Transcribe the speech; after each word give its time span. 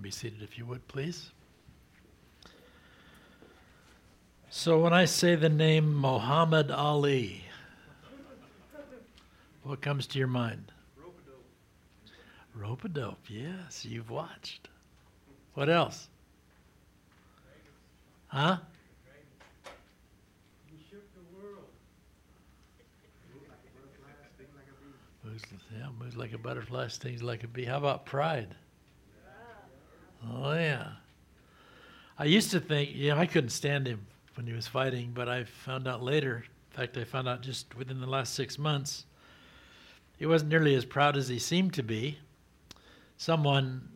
can 0.00 0.02
be 0.02 0.10
seated 0.10 0.42
if 0.42 0.56
you 0.56 0.64
would, 0.64 0.86
please. 0.88 1.30
So, 4.48 4.80
when 4.80 4.94
I 4.94 5.04
say 5.04 5.34
the 5.34 5.50
name 5.50 5.94
Muhammad 5.94 6.70
Ali, 6.70 7.44
what 9.62 9.82
comes 9.82 10.06
to 10.08 10.18
your 10.18 10.26
mind? 10.26 10.72
Rope 12.54 12.84
a 12.84 12.88
dope, 12.88 13.18
yes, 13.28 13.84
you've 13.84 14.10
watched. 14.10 14.68
What 15.54 15.68
else? 15.68 16.08
Huh? 18.28 18.56
Moves, 25.22 25.44
yeah, 25.78 25.88
moves 25.98 26.16
like 26.16 26.32
a 26.32 26.38
butterfly, 26.38 26.88
stings 26.88 27.22
like 27.22 27.44
a 27.44 27.48
bee. 27.48 27.66
How 27.66 27.76
about 27.76 28.06
pride? 28.06 28.54
Oh, 30.28 30.52
yeah. 30.52 30.88
I 32.18 32.24
used 32.24 32.50
to 32.50 32.60
think, 32.60 32.94
know, 32.96 33.16
I 33.16 33.26
couldn't 33.26 33.50
stand 33.50 33.86
him 33.86 34.06
when 34.34 34.46
he 34.46 34.52
was 34.52 34.66
fighting, 34.66 35.12
but 35.14 35.28
I 35.28 35.44
found 35.44 35.88
out 35.88 36.02
later, 36.02 36.44
in 36.70 36.76
fact, 36.76 36.96
I 36.96 37.04
found 37.04 37.28
out 37.28 37.40
just 37.40 37.74
within 37.76 38.00
the 38.00 38.06
last 38.06 38.34
six 38.34 38.58
months, 38.58 39.06
he 40.18 40.26
wasn't 40.26 40.50
nearly 40.50 40.74
as 40.74 40.84
proud 40.84 41.16
as 41.16 41.28
he 41.28 41.38
seemed 41.38 41.72
to 41.74 41.82
be. 41.82 42.18
Someone 43.16 43.88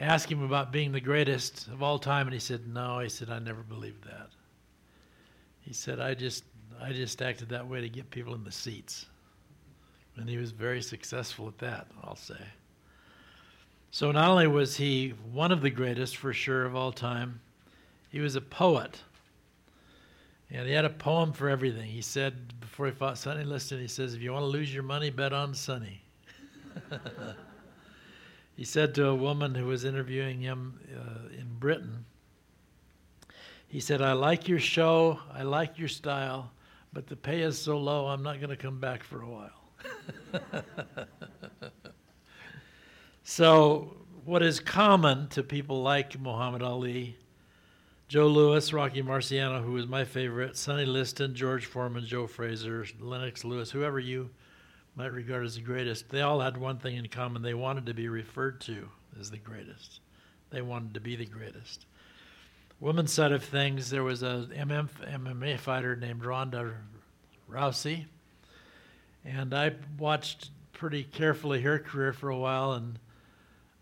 asked 0.00 0.30
him 0.30 0.42
about 0.42 0.72
being 0.72 0.90
the 0.92 1.00
greatest 1.00 1.68
of 1.68 1.82
all 1.82 1.98
time, 1.98 2.26
and 2.26 2.34
he 2.34 2.40
said, 2.40 2.66
No, 2.66 2.98
he 2.98 3.08
said, 3.08 3.30
I 3.30 3.38
never 3.38 3.62
believed 3.62 4.04
that. 4.04 4.30
He 5.60 5.72
said, 5.72 6.00
I 6.00 6.14
just, 6.14 6.44
I 6.80 6.92
just 6.92 7.22
acted 7.22 7.50
that 7.50 7.66
way 7.68 7.80
to 7.80 7.88
get 7.88 8.10
people 8.10 8.34
in 8.34 8.42
the 8.42 8.50
seats. 8.50 9.06
And 10.16 10.28
he 10.28 10.38
was 10.38 10.50
very 10.50 10.82
successful 10.82 11.46
at 11.46 11.58
that, 11.58 11.86
I'll 12.02 12.16
say. 12.16 12.40
So 13.90 14.12
not 14.12 14.30
only 14.30 14.46
was 14.46 14.76
he 14.76 15.14
one 15.32 15.50
of 15.50 15.62
the 15.62 15.70
greatest, 15.70 16.16
for 16.16 16.32
sure, 16.32 16.64
of 16.64 16.76
all 16.76 16.92
time, 16.92 17.40
he 18.10 18.20
was 18.20 18.36
a 18.36 18.40
poet. 18.40 19.02
And 20.50 20.66
he 20.66 20.72
had 20.72 20.84
a 20.84 20.90
poem 20.90 21.32
for 21.32 21.48
everything. 21.48 21.90
He 21.90 22.02
said 22.02 22.60
before 22.60 22.86
he 22.86 22.92
fought 22.92 23.18
Sonny 23.18 23.44
Liston, 23.44 23.80
he 23.80 23.88
says, 23.88 24.14
If 24.14 24.22
you 24.22 24.32
want 24.32 24.42
to 24.42 24.48
lose 24.48 24.72
your 24.72 24.82
money, 24.82 25.10
bet 25.10 25.32
on 25.32 25.54
Sonny. 25.54 26.02
he 28.56 28.64
said 28.64 28.94
to 28.94 29.08
a 29.08 29.14
woman 29.14 29.54
who 29.54 29.66
was 29.66 29.84
interviewing 29.84 30.40
him 30.40 30.78
uh, 30.94 31.28
in 31.38 31.46
Britain, 31.58 32.04
he 33.68 33.78
said, 33.78 34.02
I 34.02 34.12
like 34.12 34.48
your 34.48 34.58
show, 34.58 35.20
I 35.32 35.42
like 35.42 35.78
your 35.78 35.88
style, 35.88 36.50
but 36.92 37.06
the 37.06 37.14
pay 37.14 37.42
is 37.42 37.56
so 37.56 37.78
low, 37.78 38.06
I'm 38.06 38.22
not 38.22 38.40
going 38.40 38.50
to 38.50 38.56
come 38.56 38.80
back 38.80 39.04
for 39.04 39.22
a 39.22 39.28
while. 39.28 39.60
so, 43.30 43.96
what 44.24 44.42
is 44.42 44.58
common 44.58 45.28
to 45.28 45.42
people 45.42 45.82
like 45.82 46.18
Muhammad 46.18 46.62
Ali, 46.62 47.16
Joe 48.08 48.26
Louis, 48.26 48.72
Rocky 48.72 49.02
Marciano, 49.02 49.62
who 49.62 49.72
was 49.72 49.86
my 49.86 50.04
favorite, 50.04 50.56
Sonny 50.56 50.84
Liston, 50.84 51.34
George 51.34 51.66
Foreman, 51.66 52.04
Joe 52.04 52.26
Frazier, 52.26 52.84
Lennox 52.98 53.44
Lewis, 53.44 53.70
whoever 53.70 54.00
you 54.00 54.30
might 54.96 55.12
regard 55.12 55.44
as 55.44 55.54
the 55.54 55.60
greatest, 55.60 56.08
they 56.08 56.22
all 56.22 56.40
had 56.40 56.56
one 56.56 56.78
thing 56.78 56.96
in 56.96 57.06
common. 57.06 57.42
They 57.42 57.54
wanted 57.54 57.86
to 57.86 57.94
be 57.94 58.08
referred 58.08 58.60
to 58.62 58.88
as 59.18 59.30
the 59.30 59.38
greatest. 59.38 60.00
They 60.50 60.62
wanted 60.62 60.94
to 60.94 61.00
be 61.00 61.14
the 61.14 61.26
greatest. 61.26 61.86
Women's 62.80 63.12
side 63.12 63.30
of 63.30 63.44
things, 63.44 63.90
there 63.90 64.02
was 64.02 64.24
a 64.24 64.48
MMA 64.52 65.58
fighter 65.58 65.94
named 65.94 66.24
Ronda 66.24 66.74
Rousey 67.48 68.06
and 69.24 69.54
I 69.54 69.74
watched 69.98 70.50
pretty 70.72 71.04
carefully 71.04 71.60
her 71.62 71.78
career 71.78 72.12
for 72.12 72.30
a 72.30 72.38
while. 72.38 72.72
And 72.72 72.98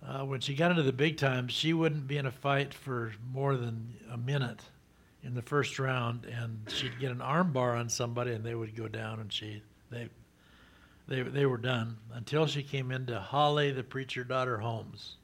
uh, 0.07 0.25
when 0.25 0.41
she 0.41 0.55
got 0.55 0.71
into 0.71 0.83
the 0.83 0.93
big 0.93 1.17
time, 1.17 1.49
she 1.49 1.73
wouldn't 1.73 2.07
be 2.07 2.17
in 2.17 2.27
a 2.27 2.31
fight 2.31 2.73
for 2.73 3.13
more 3.33 3.57
than 3.57 3.95
a 4.11 4.17
minute 4.17 4.63
in 5.23 5.35
the 5.35 5.43
first 5.43 5.79
round, 5.79 6.25
and 6.25 6.61
she'd 6.69 6.99
get 7.01 7.11
an 7.11 7.19
armbar 7.19 7.79
on 7.79 7.89
somebody, 7.89 8.33
and 8.33 8.45
they 8.45 8.55
would 8.55 8.77
go 8.77 8.89
down, 8.89 9.21
and 9.21 9.33
she 9.33 9.63
they 9.91 10.09
they 11.09 11.23
they 11.23 11.47
were 11.47 11.59
done 11.59 11.97
until 12.13 12.47
she 12.47 12.63
came 12.63 12.91
into 12.91 13.19
Holly, 13.19 13.73
the 13.73 13.83
preacher 13.83 14.25
daughter 14.25 14.59
Holmes. 14.59 15.17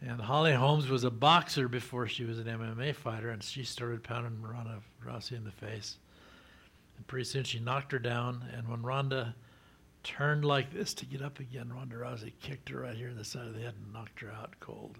And 0.00 0.20
Holly 0.20 0.52
Holmes 0.52 0.88
was 0.88 1.04
a 1.04 1.10
boxer 1.10 1.68
before 1.68 2.06
she 2.06 2.24
was 2.24 2.38
an 2.38 2.44
MMA 2.44 2.94
fighter, 2.94 3.30
and 3.30 3.42
she 3.42 3.64
started 3.64 4.02
pounding 4.02 4.42
Ronda 4.42 4.80
Rousey 5.04 5.36
in 5.36 5.44
the 5.44 5.50
face. 5.50 5.96
And 6.96 7.06
pretty 7.06 7.24
soon 7.24 7.44
she 7.44 7.58
knocked 7.58 7.92
her 7.92 7.98
down. 7.98 8.44
And 8.54 8.68
when 8.68 8.82
Ronda 8.82 9.34
turned 10.06 10.44
like 10.44 10.72
this 10.72 10.94
to 10.94 11.04
get 11.04 11.20
up 11.20 11.40
again, 11.40 11.72
Ronda 11.72 11.96
Rousey 11.96 12.32
kicked 12.40 12.68
her 12.68 12.82
right 12.82 12.96
here 12.96 13.08
in 13.08 13.16
the 13.16 13.24
side 13.24 13.48
of 13.48 13.54
the 13.54 13.60
head 13.60 13.74
and 13.82 13.92
knocked 13.92 14.20
her 14.20 14.30
out 14.30 14.54
cold. 14.60 14.98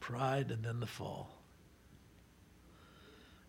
Pride 0.00 0.50
and 0.50 0.64
then 0.64 0.80
the 0.80 0.86
fall. 0.86 1.36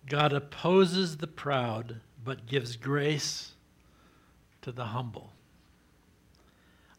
God 0.08 0.34
opposes 0.34 1.18
the 1.18 1.26
proud, 1.26 2.00
but 2.24 2.46
gives 2.46 2.76
grace 2.76 3.54
to 4.62 4.72
the 4.72 4.86
humble. 4.86 5.34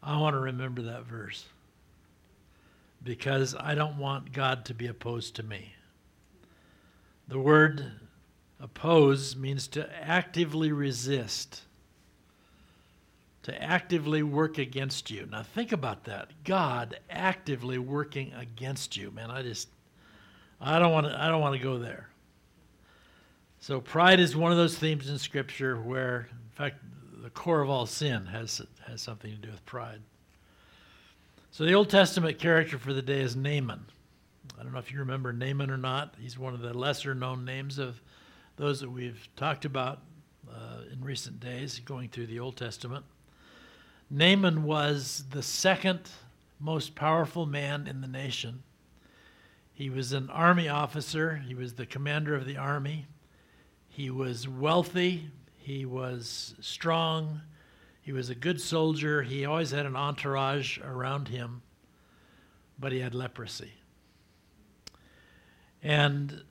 I 0.01 0.17
want 0.17 0.33
to 0.33 0.39
remember 0.39 0.81
that 0.81 1.05
verse 1.05 1.45
because 3.01 3.55
I 3.57 3.75
don't 3.75 3.97
want 3.97 4.33
God 4.33 4.65
to 4.65 4.73
be 4.73 4.87
opposed 4.87 5.37
to 5.37 5.43
me. 5.43 5.73
The 7.29 7.39
word 7.39 7.91
oppose 8.63 9.35
means 9.35 9.67
to 9.67 9.87
actively 10.01 10.71
resist, 10.71 11.63
to 13.43 13.61
actively 13.61 14.23
work 14.23 14.57
against 14.57 15.11
you. 15.11 15.27
Now 15.29 15.43
think 15.43 15.73
about 15.73 16.05
that. 16.05 16.29
God 16.45 16.97
actively 17.09 17.77
working 17.77 18.31
against 18.33 18.95
you. 18.95 19.11
Man, 19.11 19.29
I 19.29 19.43
just 19.43 19.67
I 20.61 20.79
don't 20.79 20.93
want 20.93 21.07
to 21.07 21.21
I 21.21 21.27
don't 21.27 21.41
want 21.41 21.55
to 21.55 21.61
go 21.61 21.77
there. 21.77 22.07
So 23.59 23.81
pride 23.81 24.21
is 24.21 24.35
one 24.35 24.53
of 24.53 24.57
those 24.57 24.77
themes 24.77 25.09
in 25.09 25.19
scripture 25.19 25.75
where 25.75 26.29
in 26.31 26.51
fact 26.51 26.77
the 27.21 27.29
core 27.29 27.61
of 27.61 27.69
all 27.69 27.85
sin 27.85 28.25
has 28.27 28.61
has 28.87 29.01
something 29.01 29.29
to 29.29 29.37
do 29.37 29.51
with 29.51 29.65
pride. 29.65 29.99
So 31.51 31.65
the 31.65 31.73
Old 31.73 31.89
Testament 31.89 32.39
character 32.39 32.77
for 32.77 32.93
the 32.93 33.01
day 33.01 33.19
is 33.19 33.35
Naaman. 33.35 33.85
I 34.57 34.63
don't 34.63 34.71
know 34.71 34.79
if 34.79 34.91
you 34.91 34.99
remember 34.99 35.33
Naaman 35.33 35.69
or 35.69 35.77
not. 35.77 36.15
He's 36.17 36.39
one 36.39 36.53
of 36.53 36.61
the 36.61 36.73
lesser 36.73 37.13
known 37.13 37.43
names 37.43 37.77
of 37.77 38.01
those 38.55 38.79
that 38.81 38.89
we've 38.89 39.27
talked 39.35 39.65
about 39.65 39.99
uh, 40.49 40.81
in 40.91 41.03
recent 41.03 41.39
days, 41.39 41.79
going 41.79 42.09
through 42.09 42.27
the 42.27 42.39
Old 42.39 42.57
Testament. 42.57 43.05
Naaman 44.09 44.63
was 44.63 45.25
the 45.31 45.41
second 45.41 46.01
most 46.59 46.95
powerful 46.95 47.45
man 47.45 47.87
in 47.87 48.01
the 48.01 48.07
nation. 48.07 48.63
He 49.73 49.89
was 49.89 50.13
an 50.13 50.29
army 50.29 50.69
officer, 50.69 51.37
he 51.37 51.55
was 51.55 51.73
the 51.73 51.85
commander 51.85 52.35
of 52.35 52.45
the 52.45 52.57
army. 52.57 53.07
He 53.89 54.09
was 54.09 54.47
wealthy, 54.47 55.29
he 55.57 55.85
was 55.85 56.55
strong, 56.61 57.41
he 58.03 58.11
was 58.11 58.29
a 58.29 58.35
good 58.35 58.59
soldier. 58.59 59.23
He 59.23 59.45
always 59.45 59.71
had 59.71 59.85
an 59.85 59.95
entourage 59.95 60.77
around 60.79 61.29
him, 61.29 61.61
but 62.77 62.91
he 62.91 62.99
had 62.99 63.15
leprosy. 63.15 63.71
And 65.81 66.43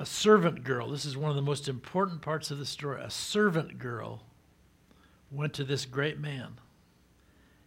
a 0.00 0.06
servant 0.06 0.64
girl, 0.64 0.88
this 0.88 1.04
is 1.04 1.14
one 1.14 1.28
of 1.28 1.36
the 1.36 1.42
most 1.42 1.68
important 1.68 2.22
parts 2.22 2.50
of 2.50 2.58
the 2.58 2.64
story. 2.64 3.02
A 3.02 3.10
servant 3.10 3.78
girl 3.78 4.22
went 5.30 5.52
to 5.54 5.64
this 5.64 5.84
great 5.84 6.18
man 6.18 6.58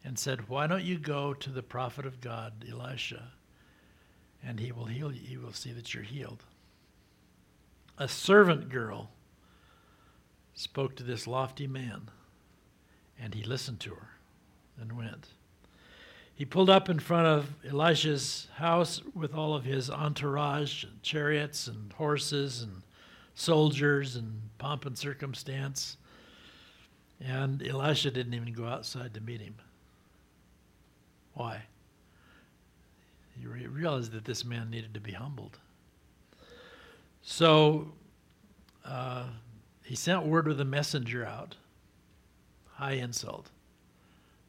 and 0.03 0.17
said, 0.17 0.49
Why 0.49 0.65
don't 0.65 0.83
you 0.83 0.97
go 0.97 1.35
to 1.35 1.51
the 1.51 1.61
prophet 1.61 2.07
of 2.07 2.21
God, 2.21 2.65
Elisha, 2.67 3.33
and 4.43 4.59
he 4.59 4.71
will 4.71 4.85
heal 4.85 5.11
you? 5.11 5.21
He 5.21 5.37
will 5.37 5.53
see 5.53 5.71
that 5.73 5.93
you're 5.93 6.01
healed. 6.01 6.43
A 7.99 8.07
servant 8.07 8.69
girl 8.69 9.11
spoke 10.55 10.95
to 10.95 11.03
this 11.03 11.27
lofty 11.27 11.67
man. 11.67 12.09
And 13.19 13.35
he 13.35 13.43
listened 13.43 13.79
to 13.81 13.91
her 13.91 14.09
and 14.81 14.97
went. 14.97 15.27
He 16.43 16.47
pulled 16.47 16.69
up 16.69 16.89
in 16.89 16.99
front 16.99 17.25
of 17.25 17.49
Elisha's 17.65 18.49
house 18.55 19.01
with 19.15 19.33
all 19.33 19.55
of 19.55 19.63
his 19.63 19.89
entourage, 19.89 20.83
and 20.83 21.01
chariots 21.01 21.67
and 21.67 21.93
horses 21.93 22.61
and 22.61 22.81
soldiers 23.33 24.17
and 24.17 24.41
pomp 24.57 24.85
and 24.85 24.97
circumstance. 24.97 25.95
And 27.21 27.65
Elisha 27.65 28.11
didn't 28.11 28.33
even 28.33 28.51
go 28.51 28.65
outside 28.65 29.13
to 29.13 29.21
meet 29.21 29.39
him. 29.39 29.55
Why? 31.33 31.61
He 33.39 33.47
re- 33.47 33.67
realized 33.67 34.11
that 34.11 34.25
this 34.25 34.43
man 34.43 34.69
needed 34.69 34.93
to 34.95 34.99
be 34.99 35.13
humbled. 35.13 35.59
So 37.21 37.93
uh, 38.83 39.27
he 39.85 39.95
sent 39.95 40.25
word 40.25 40.49
with 40.49 40.59
a 40.59 40.65
messenger 40.65 41.25
out 41.25 41.55
high 42.73 42.95
insult. 42.95 43.49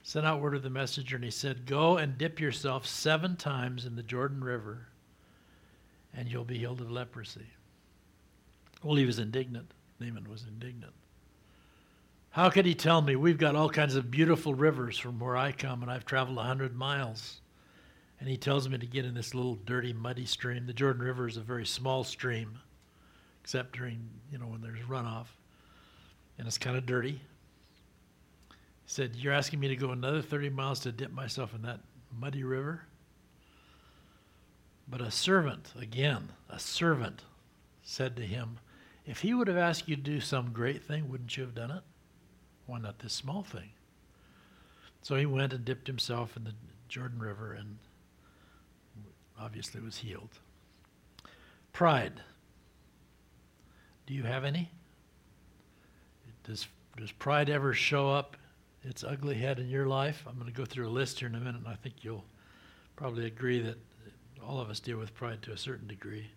Sent 0.07 0.27
out 0.27 0.43
word 0.43 0.55
of 0.55 0.63
the 0.63 0.69
messenger, 0.69 1.17
and 1.17 1.25
he 1.25 1.31
said, 1.31 1.65
Go 1.65 1.97
and 1.97 2.19
dip 2.19 2.39
yourself 2.39 2.87
seven 2.87 3.37
times 3.37 3.87
in 3.87 3.97
the 3.97 4.03
Jordan 4.03 4.45
River, 4.45 4.89
and 6.13 6.29
you'll 6.29 6.45
be 6.45 6.59
healed 6.59 6.83
of 6.83 6.91
leprosy. 6.91 7.47
Well, 8.83 8.97
he 8.97 9.07
was 9.07 9.19
indignant. 9.19 9.73
Naaman 9.99 10.29
was 10.29 10.45
indignant. 10.47 10.93
How 12.29 12.51
could 12.51 12.67
he 12.67 12.75
tell 12.75 13.01
me 13.01 13.17
we've 13.17 13.39
got 13.39 13.57
all 13.57 13.71
kinds 13.71 13.97
of 13.97 14.11
beautiful 14.11 14.53
rivers 14.53 14.99
from 14.99 15.19
where 15.19 15.39
I 15.39 15.53
come 15.53 15.81
and 15.81 15.91
I've 15.91 16.05
traveled 16.05 16.37
a 16.37 16.41
100 16.41 16.77
miles? 16.77 17.41
And 18.21 18.29
he 18.29 18.37
tells 18.37 18.69
me 18.69 18.77
to 18.77 18.87
get 18.87 19.07
in 19.07 19.15
this 19.15 19.35
little 19.35 19.55
dirty, 19.55 19.95
muddy 19.95 20.27
stream. 20.27 20.67
The 20.67 20.75
Jordan 20.75 21.03
River 21.03 21.27
is 21.27 21.39
a 21.39 21.41
very 21.41 21.65
small 21.65 22.05
stream, 22.05 22.59
except 23.43 23.75
during, 23.75 24.07
you 24.31 24.37
know, 24.37 24.49
when 24.49 24.61
there's 24.61 24.81
runoff. 24.81 25.29
And 26.37 26.47
it's 26.47 26.59
kind 26.59 26.77
of 26.77 26.85
dirty. 26.85 27.23
Said, 28.87 29.17
You're 29.17 29.33
asking 29.33 29.61
me 29.61 29.69
to 29.69 29.77
go 29.77 29.91
another 29.91 30.23
30 30.23 30.51
miles 30.51 30.81
to 30.81 30.93
dip 30.93 31.13
myself 31.13 31.55
in 31.55 31.63
that 31.63 31.81
muddy 32.17 32.45
river? 32.45 32.83
But 34.87 35.01
a 35.01 35.11
servant, 35.11 35.73
again, 35.79 36.31
a 36.51 36.59
servant, 36.59 37.23
said 37.83 38.17
to 38.17 38.23
him, 38.23 38.59
If 39.07 39.21
he 39.21 39.33
would 39.33 39.49
have 39.49 39.57
asked 39.57 39.89
you 39.89 39.97
to 39.97 40.03
do 40.03 40.21
some 40.21 40.53
great 40.53 40.83
thing, 40.83 41.09
wouldn't 41.09 41.37
you 41.37 41.45
have 41.45 41.55
done 41.55 41.71
it? 41.71 41.83
Why 42.67 42.79
not 42.79 42.99
this 42.99 43.13
small 43.13 43.43
thing? 43.43 43.71
So 45.03 45.17
he 45.17 45.27
went 45.27 45.53
and 45.53 45.65
dipped 45.65 45.87
himself 45.87 46.37
in 46.37 46.45
the 46.45 46.55
Jordan 46.89 47.19
River 47.19 47.53
and 47.53 47.79
obviously 49.39 49.81
was 49.81 49.99
healed. 49.99 50.39
Pride. 51.73 52.21
Do 54.07 54.15
you 54.15 54.23
have 54.23 54.45
any? 54.45 54.71
Does, 56.45 56.67
does 56.97 57.13
pride 57.13 57.49
ever 57.49 57.73
show 57.73 58.11
up 58.11 58.37
its 58.85 59.05
ugly 59.05 59.37
head 59.37 59.59
in 59.59 59.69
your 59.69 59.87
life? 59.87 60.25
I'm 60.27 60.35
going 60.35 60.47
to 60.47 60.53
go 60.53 60.65
through 60.65 60.89
a 60.89 60.91
list 60.91 61.21
here 61.21 61.29
in 61.29 61.35
a 61.35 61.39
minute, 61.39 61.57
and 61.57 61.69
I 61.69 61.75
think 61.75 62.05
you'll 62.05 62.25
probably 62.97 63.27
agree 63.27 63.61
that 63.61 63.77
all 64.47 64.61
of 64.61 64.71
us 64.71 64.81
deal 64.81 64.99
with 64.99 65.15
pride 65.15 65.43
to 65.43 65.53
a 65.53 65.57
certain 65.57 65.87
degree. 65.87 66.31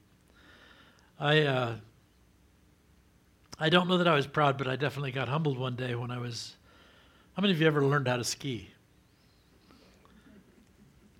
I 1.20 1.42
uh, 1.42 1.76
I 3.60 3.70
don't 3.70 3.88
know 3.88 3.98
that 3.98 4.08
I 4.08 4.14
was 4.14 4.28
proud, 4.28 4.58
but 4.58 4.68
I 4.68 4.76
definitely 4.76 5.12
got 5.12 5.28
humbled 5.28 5.58
one 5.58 5.76
day 5.76 5.96
when 5.96 6.12
I 6.12 6.20
was. 6.20 6.56
How 7.36 7.42
many 7.42 7.54
of 7.54 7.62
you 7.62 7.68
ever 7.68 7.84
learned 7.84 8.08
how 8.08 8.18
to 8.18 8.24
ski? 8.24 8.70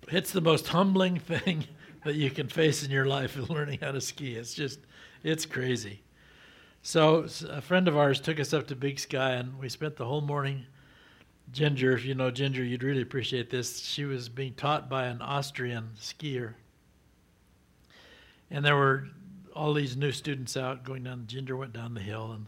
It's 0.08 0.32
the 0.32 0.40
most 0.40 0.68
humbling 0.68 1.18
thing 1.18 1.66
that 2.04 2.14
you 2.14 2.30
can 2.30 2.48
face 2.48 2.84
in 2.84 2.90
your 2.90 3.06
life 3.06 3.36
is 3.36 3.50
learning 3.50 3.80
how 3.82 3.92
to 3.92 4.00
ski. 4.00 4.36
It's 4.36 4.54
just, 4.54 4.80
it's 5.22 5.46
crazy. 5.46 6.02
So 6.82 7.26
a 7.50 7.60
friend 7.60 7.88
of 7.88 7.96
ours 7.96 8.20
took 8.20 8.38
us 8.38 8.54
up 8.54 8.68
to 8.68 8.76
Big 8.76 9.00
Sky, 9.00 9.32
and 9.32 9.58
we 9.58 9.68
spent 9.68 9.96
the 9.96 10.06
whole 10.06 10.20
morning. 10.20 10.66
Ginger, 11.52 11.92
if 11.92 12.04
you 12.04 12.14
know 12.14 12.30
Ginger, 12.30 12.62
you'd 12.62 12.82
really 12.82 13.02
appreciate 13.02 13.50
this. 13.50 13.80
She 13.80 14.04
was 14.04 14.28
being 14.28 14.54
taught 14.54 14.88
by 14.88 15.06
an 15.06 15.22
Austrian 15.22 15.90
skier, 15.98 16.54
and 18.50 18.64
there 18.64 18.76
were 18.76 19.08
all 19.54 19.72
these 19.72 19.96
new 19.96 20.12
students 20.12 20.56
out 20.56 20.84
going 20.84 21.04
down. 21.04 21.24
Ginger 21.26 21.56
went 21.56 21.72
down 21.72 21.94
the 21.94 22.00
hill, 22.00 22.32
and 22.32 22.46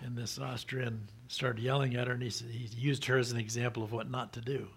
and 0.00 0.16
this 0.16 0.38
Austrian 0.38 1.08
started 1.28 1.62
yelling 1.62 1.94
at 1.94 2.08
her, 2.08 2.14
and 2.14 2.22
he, 2.22 2.28
he 2.28 2.68
used 2.76 3.04
her 3.06 3.18
as 3.18 3.32
an 3.32 3.38
example 3.38 3.82
of 3.82 3.92
what 3.92 4.10
not 4.10 4.32
to 4.34 4.40
do. 4.40 4.68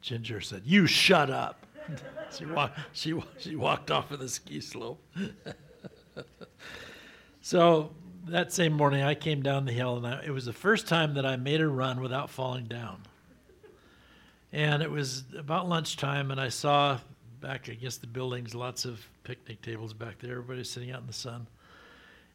Ginger 0.00 0.40
said, 0.40 0.62
"You 0.64 0.86
shut 0.86 1.30
up." 1.30 1.66
she 2.36 2.46
walked. 2.46 2.78
She 2.92 3.20
she 3.38 3.56
walked 3.56 3.90
off 3.90 4.10
of 4.10 4.20
the 4.20 4.28
ski 4.28 4.60
slope. 4.60 5.02
so 7.40 7.90
that 8.26 8.52
same 8.52 8.72
morning, 8.72 9.02
I 9.02 9.14
came 9.14 9.42
down 9.42 9.64
the 9.64 9.72
hill, 9.72 9.96
and 9.96 10.06
I, 10.06 10.22
it 10.24 10.30
was 10.30 10.44
the 10.44 10.52
first 10.52 10.86
time 10.88 11.14
that 11.14 11.24
I 11.24 11.36
made 11.36 11.60
a 11.60 11.68
run 11.68 12.00
without 12.00 12.30
falling 12.30 12.64
down. 12.64 13.02
And 14.52 14.82
it 14.82 14.90
was 14.90 15.24
about 15.36 15.68
lunchtime, 15.68 16.30
and 16.30 16.40
I 16.40 16.48
saw 16.48 16.98
back 17.40 17.68
against 17.68 18.00
the 18.00 18.06
buildings 18.06 18.54
lots 18.54 18.84
of 18.84 19.00
picnic 19.22 19.62
tables 19.62 19.92
back 19.92 20.18
there. 20.18 20.32
Everybody's 20.32 20.70
sitting 20.70 20.90
out 20.90 21.00
in 21.00 21.06
the 21.06 21.12
sun. 21.12 21.46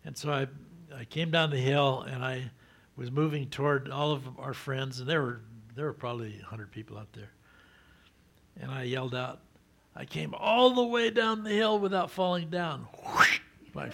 And 0.05 0.15
so 0.17 0.31
I, 0.31 0.47
I 0.95 1.05
came 1.05 1.31
down 1.31 1.49
the 1.49 1.57
hill 1.57 2.05
and 2.07 2.23
I 2.23 2.51
was 2.95 3.11
moving 3.11 3.47
toward 3.49 3.89
all 3.89 4.11
of 4.11 4.23
our 4.39 4.53
friends, 4.53 4.99
and 4.99 5.09
there 5.09 5.21
were 5.21 5.41
there 5.75 5.85
were 5.85 5.94
probably 5.94 6.31
100 6.33 6.71
people 6.71 6.97
out 6.97 7.11
there. 7.13 7.31
And 8.59 8.69
I 8.69 8.83
yelled 8.83 9.15
out, 9.15 9.39
I 9.95 10.03
came 10.03 10.33
all 10.33 10.71
the 10.71 10.83
way 10.83 11.09
down 11.09 11.44
the 11.44 11.49
hill 11.49 11.79
without 11.79 12.11
falling 12.11 12.49
down. 12.49 12.87
My 13.73 13.89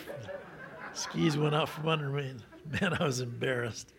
skis 0.97 1.38
went 1.38 1.55
out 1.55 1.69
from 1.69 1.88
under 1.88 2.09
me. 2.09 2.33
Man, 2.81 2.94
I 2.99 3.03
was 3.03 3.21
embarrassed. 3.21 3.94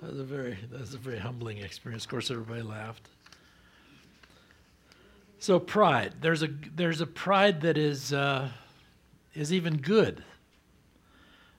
That 0.00 0.10
was 0.10 0.20
a 0.20 0.24
very 0.24 0.56
that 0.70 0.80
was 0.80 0.94
a 0.94 0.98
very 0.98 1.18
humbling 1.18 1.58
experience. 1.58 2.04
Of 2.04 2.10
course, 2.10 2.30
everybody 2.30 2.62
laughed. 2.62 3.08
So 5.38 5.58
pride. 5.58 6.14
There's 6.20 6.42
a 6.42 6.48
there's 6.74 7.00
a 7.00 7.06
pride 7.06 7.62
that 7.62 7.78
is 7.78 8.12
uh, 8.12 8.50
is 9.34 9.52
even 9.52 9.78
good. 9.78 10.22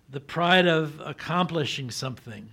The 0.09 0.19
pride 0.19 0.67
of 0.67 1.01
accomplishing 1.03 1.91
something, 1.91 2.49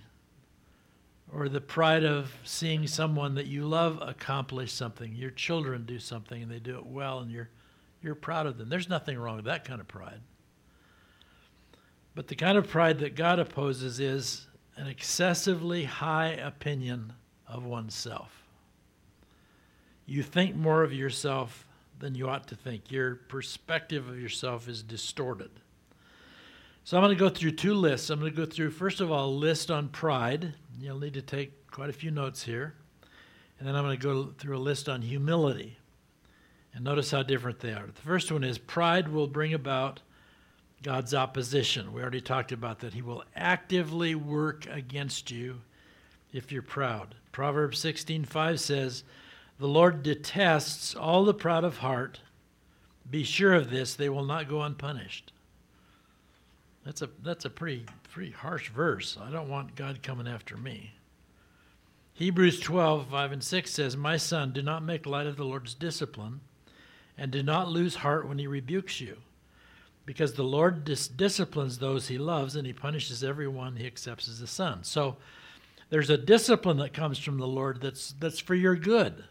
or 1.33 1.47
the 1.47 1.61
pride 1.61 2.03
of 2.03 2.33
seeing 2.43 2.85
someone 2.87 3.35
that 3.35 3.45
you 3.45 3.65
love 3.65 3.99
accomplish 4.01 4.73
something. 4.73 5.15
Your 5.15 5.31
children 5.31 5.85
do 5.85 5.99
something 5.99 6.43
and 6.43 6.51
they 6.51 6.59
do 6.59 6.77
it 6.77 6.85
well, 6.85 7.19
and 7.19 7.31
you're 7.31 7.49
you're 8.01 8.15
proud 8.15 8.45
of 8.45 8.57
them. 8.57 8.69
There's 8.69 8.89
nothing 8.89 9.17
wrong 9.17 9.37
with 9.37 9.45
that 9.45 9.65
kind 9.65 9.79
of 9.79 9.87
pride. 9.87 10.19
But 12.15 12.27
the 12.27 12.35
kind 12.35 12.57
of 12.57 12.67
pride 12.67 12.99
that 12.99 13.15
God 13.15 13.39
opposes 13.39 13.99
is 13.99 14.47
an 14.77 14.87
excessively 14.87 15.83
high 15.83 16.29
opinion 16.29 17.13
of 17.47 17.65
oneself 17.65 18.45
you 20.05 20.23
think 20.23 20.55
more 20.55 20.83
of 20.83 20.93
yourself 20.93 21.67
than 21.99 22.15
you 22.15 22.29
ought 22.29 22.47
to 22.47 22.55
think. 22.55 22.91
Your 22.91 23.15
perspective 23.15 24.07
of 24.07 24.19
yourself 24.19 24.67
is 24.67 24.83
distorted. 24.83 25.49
So 26.83 26.97
I'm 26.97 27.03
going 27.03 27.15
to 27.15 27.19
go 27.19 27.29
through 27.29 27.51
two 27.51 27.73
lists. 27.73 28.09
I'm 28.09 28.19
going 28.19 28.31
to 28.31 28.37
go 28.37 28.45
through, 28.45 28.71
first 28.71 29.01
of 29.01 29.11
all, 29.11 29.29
a 29.29 29.31
list 29.31 29.71
on 29.71 29.89
pride. 29.89 30.53
You'll 30.79 30.99
need 30.99 31.15
to 31.15 31.21
take 31.21 31.67
quite 31.71 31.89
a 31.89 31.93
few 31.93 32.11
notes 32.11 32.43
here. 32.43 32.75
And 33.57 33.67
then 33.67 33.75
I'm 33.75 33.83
going 33.83 33.97
to 33.97 34.03
go 34.03 34.33
through 34.37 34.57
a 34.57 34.59
list 34.59 34.87
on 34.87 35.01
humility. 35.01 35.77
And 36.73 36.83
notice 36.83 37.09
how 37.09 37.23
different 37.23 37.59
they 37.59 37.71
are. 37.71 37.87
The 37.87 38.01
first 38.01 38.31
one 38.31 38.43
is 38.43 38.57
pride 38.57 39.07
will 39.07 39.27
bring 39.27 39.53
about 39.53 40.01
God's 40.83 41.13
opposition. 41.13 41.93
We 41.93 42.01
already 42.01 42.21
talked 42.21 42.51
about 42.51 42.79
that. 42.79 42.93
He 42.93 43.01
will 43.01 43.23
actively 43.35 44.15
work 44.15 44.67
against 44.67 45.31
you 45.31 45.61
if 46.31 46.51
you're 46.51 46.61
proud. 46.61 47.15
Proverbs 47.31 47.83
16:5 47.83 48.59
says, 48.59 49.03
the 49.57 49.67
Lord 49.67 50.03
detests 50.03 50.95
all 50.95 51.23
the 51.23 51.33
proud 51.33 51.63
of 51.63 51.77
heart. 51.77 52.19
Be 53.09 53.23
sure 53.23 53.53
of 53.53 53.69
this, 53.69 53.95
they 53.95 54.09
will 54.09 54.25
not 54.25 54.49
go 54.49 54.61
unpunished. 54.61 55.31
That's 56.83 57.01
a, 57.01 57.09
that's 57.23 57.45
a 57.45 57.49
pretty, 57.49 57.85
pretty 58.11 58.31
harsh 58.31 58.69
verse. 58.69 59.17
I 59.19 59.31
don't 59.31 59.49
want 59.49 59.75
God 59.75 60.03
coming 60.03 60.27
after 60.27 60.57
me. 60.57 60.93
Hebrews 62.13 62.59
12, 62.59 63.07
5 63.09 63.31
and 63.31 63.43
6 63.43 63.71
says, 63.71 63.97
My 63.97 64.17
son, 64.17 64.51
do 64.51 64.61
not 64.61 64.83
make 64.83 65.05
light 65.05 65.27
of 65.27 65.37
the 65.37 65.45
Lord's 65.45 65.73
discipline, 65.73 66.41
and 67.17 67.31
do 67.31 67.41
not 67.41 67.69
lose 67.69 67.95
heart 67.95 68.27
when 68.27 68.39
he 68.39 68.47
rebukes 68.47 69.01
you, 69.01 69.17
because 70.05 70.33
the 70.33 70.43
Lord 70.43 70.85
dis- 70.85 71.07
disciplines 71.07 71.77
those 71.77 72.07
he 72.07 72.17
loves, 72.17 72.55
and 72.55 72.65
he 72.65 72.73
punishes 72.73 73.23
everyone 73.23 73.75
he 73.75 73.87
accepts 73.87 74.27
as 74.27 74.41
a 74.41 74.47
son. 74.47 74.83
So 74.83 75.17
there's 75.89 76.09
a 76.09 76.17
discipline 76.17 76.77
that 76.77 76.93
comes 76.93 77.17
from 77.17 77.37
the 77.37 77.47
Lord 77.47 77.81
that's, 77.81 78.13
that's 78.19 78.39
for 78.39 78.55
your 78.55 78.75
good. 78.75 79.23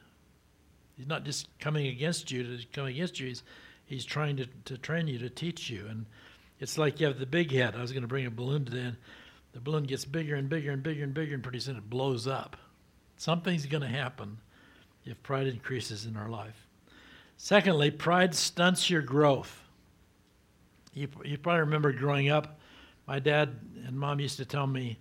He's 0.97 1.07
not 1.07 1.25
just 1.25 1.49
coming 1.59 1.87
against 1.89 2.31
you 2.31 2.43
to 2.45 2.67
come 2.73 2.87
against 2.87 3.19
you. 3.19 3.29
He's, 3.29 3.43
he's 3.85 4.05
trying 4.05 4.37
to, 4.37 4.47
to 4.67 4.79
train 4.79 5.09
you, 5.09 5.19
to 5.19 5.31
teach 5.31 5.69
you. 5.69 5.87
And 5.89 6.07
it's 6.61 6.79
like 6.79 7.01
you 7.01 7.07
have 7.07 7.19
the 7.19 7.27
big 7.27 7.51
head. 7.51 7.75
I 7.77 7.81
was 7.81 7.93
going 7.93 8.03
to 8.03 8.09
bring 8.09 8.27
a 8.27 8.31
balloon 8.31 8.65
today, 8.65 8.81
and 8.81 8.97
the 9.53 9.61
balloon 9.61 9.85
gets 9.85 10.05
bigger 10.05 10.37
and 10.37 10.49
bigger 10.49 10.71
and 10.71 10.83
bigger 10.83 11.05
and 11.05 11.15
bigger, 11.15 11.35
and 11.35 11.43
pretty 11.43 11.61
soon 11.61 11.77
it 11.77 11.91
blows 11.91 12.27
up. 12.27 12.57
Something's 13.17 13.67
going 13.67 13.83
to 13.83 13.89
happen 13.89 14.39
if 15.05 15.23
pride 15.23 15.47
increases 15.47 16.07
in 16.07 16.17
our 16.17 16.29
life. 16.29 16.67
Secondly, 17.37 17.91
pride 17.91 18.35
stunts 18.35 18.89
your 18.89 19.03
growth. 19.03 19.64
You, 20.95 21.09
you 21.25 21.37
probably 21.39 21.61
remember 21.61 21.93
growing 21.93 22.31
up, 22.31 22.59
my 23.07 23.19
dad 23.19 23.51
and 23.87 23.99
mom 23.99 24.21
used 24.21 24.39
to 24.39 24.45
tell 24.45 24.67
me, 24.67 24.99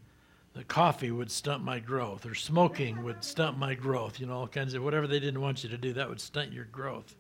that 0.54 0.68
coffee 0.68 1.12
would 1.12 1.32
stunt 1.32 1.64
my 1.64 1.80
growth 1.80 2.26
or 2.26 2.36
smoking 2.36 3.04
would 3.04 3.24
stunt 3.24 3.58
my 3.58 3.74
growth, 3.74 4.20
you 4.20 4.28
know, 4.28 4.34
all 4.34 4.48
kinds 4.48 4.74
of 4.74 4.84
whatever 4.84 5.08
they 5.08 5.20
didn't 5.20 5.42
want 5.42 5.64
you 5.64 5.70
to 5.70 5.78
do, 5.78 5.94
that 5.94 6.08
would 6.08 6.22
stunt 6.22 6.54
your 6.54 6.66
growth. 6.66 7.16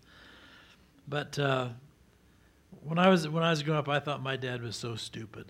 But 1.07 1.37
uh, 1.39 1.69
when 2.83 2.99
I 2.99 3.09
was 3.09 3.27
when 3.27 3.43
I 3.43 3.49
was 3.49 3.63
growing 3.63 3.79
up, 3.79 3.89
I 3.89 3.99
thought 3.99 4.21
my 4.21 4.35
dad 4.35 4.61
was 4.61 4.75
so 4.75 4.95
stupid. 4.95 5.47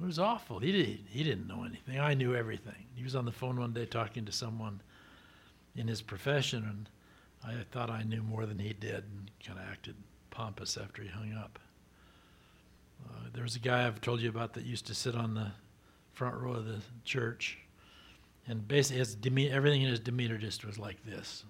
It 0.00 0.06
was 0.06 0.18
awful. 0.18 0.60
He 0.60 0.72
did, 0.72 1.00
he 1.10 1.22
didn't 1.22 1.46
know 1.46 1.64
anything. 1.64 2.00
I 2.00 2.14
knew 2.14 2.34
everything. 2.34 2.86
He 2.94 3.02
was 3.02 3.14
on 3.14 3.26
the 3.26 3.32
phone 3.32 3.60
one 3.60 3.74
day 3.74 3.84
talking 3.84 4.24
to 4.24 4.32
someone 4.32 4.80
in 5.76 5.88
his 5.88 6.00
profession, 6.00 6.64
and 6.64 6.88
I 7.44 7.54
thought 7.70 7.90
I 7.90 8.02
knew 8.02 8.22
more 8.22 8.46
than 8.46 8.58
he 8.58 8.72
did, 8.72 9.04
and 9.04 9.30
kind 9.44 9.58
of 9.58 9.64
acted 9.70 9.96
pompous 10.30 10.76
after 10.76 11.02
he 11.02 11.08
hung 11.08 11.32
up. 11.32 11.58
Uh, 13.08 13.28
there 13.32 13.42
was 13.42 13.56
a 13.56 13.60
guy 13.60 13.86
I've 13.86 14.00
told 14.00 14.20
you 14.20 14.28
about 14.28 14.54
that 14.54 14.64
used 14.64 14.86
to 14.86 14.94
sit 14.94 15.14
on 15.14 15.34
the 15.34 15.52
front 16.12 16.36
row 16.36 16.52
of 16.52 16.66
the 16.66 16.80
church, 17.04 17.58
and 18.46 18.66
basically 18.66 18.98
his 18.98 19.16
everything 19.50 19.82
in 19.82 19.88
his 19.88 20.00
demeanor 20.00 20.36
just 20.36 20.64
was 20.64 20.78
like 20.78 21.04
this. 21.04 21.44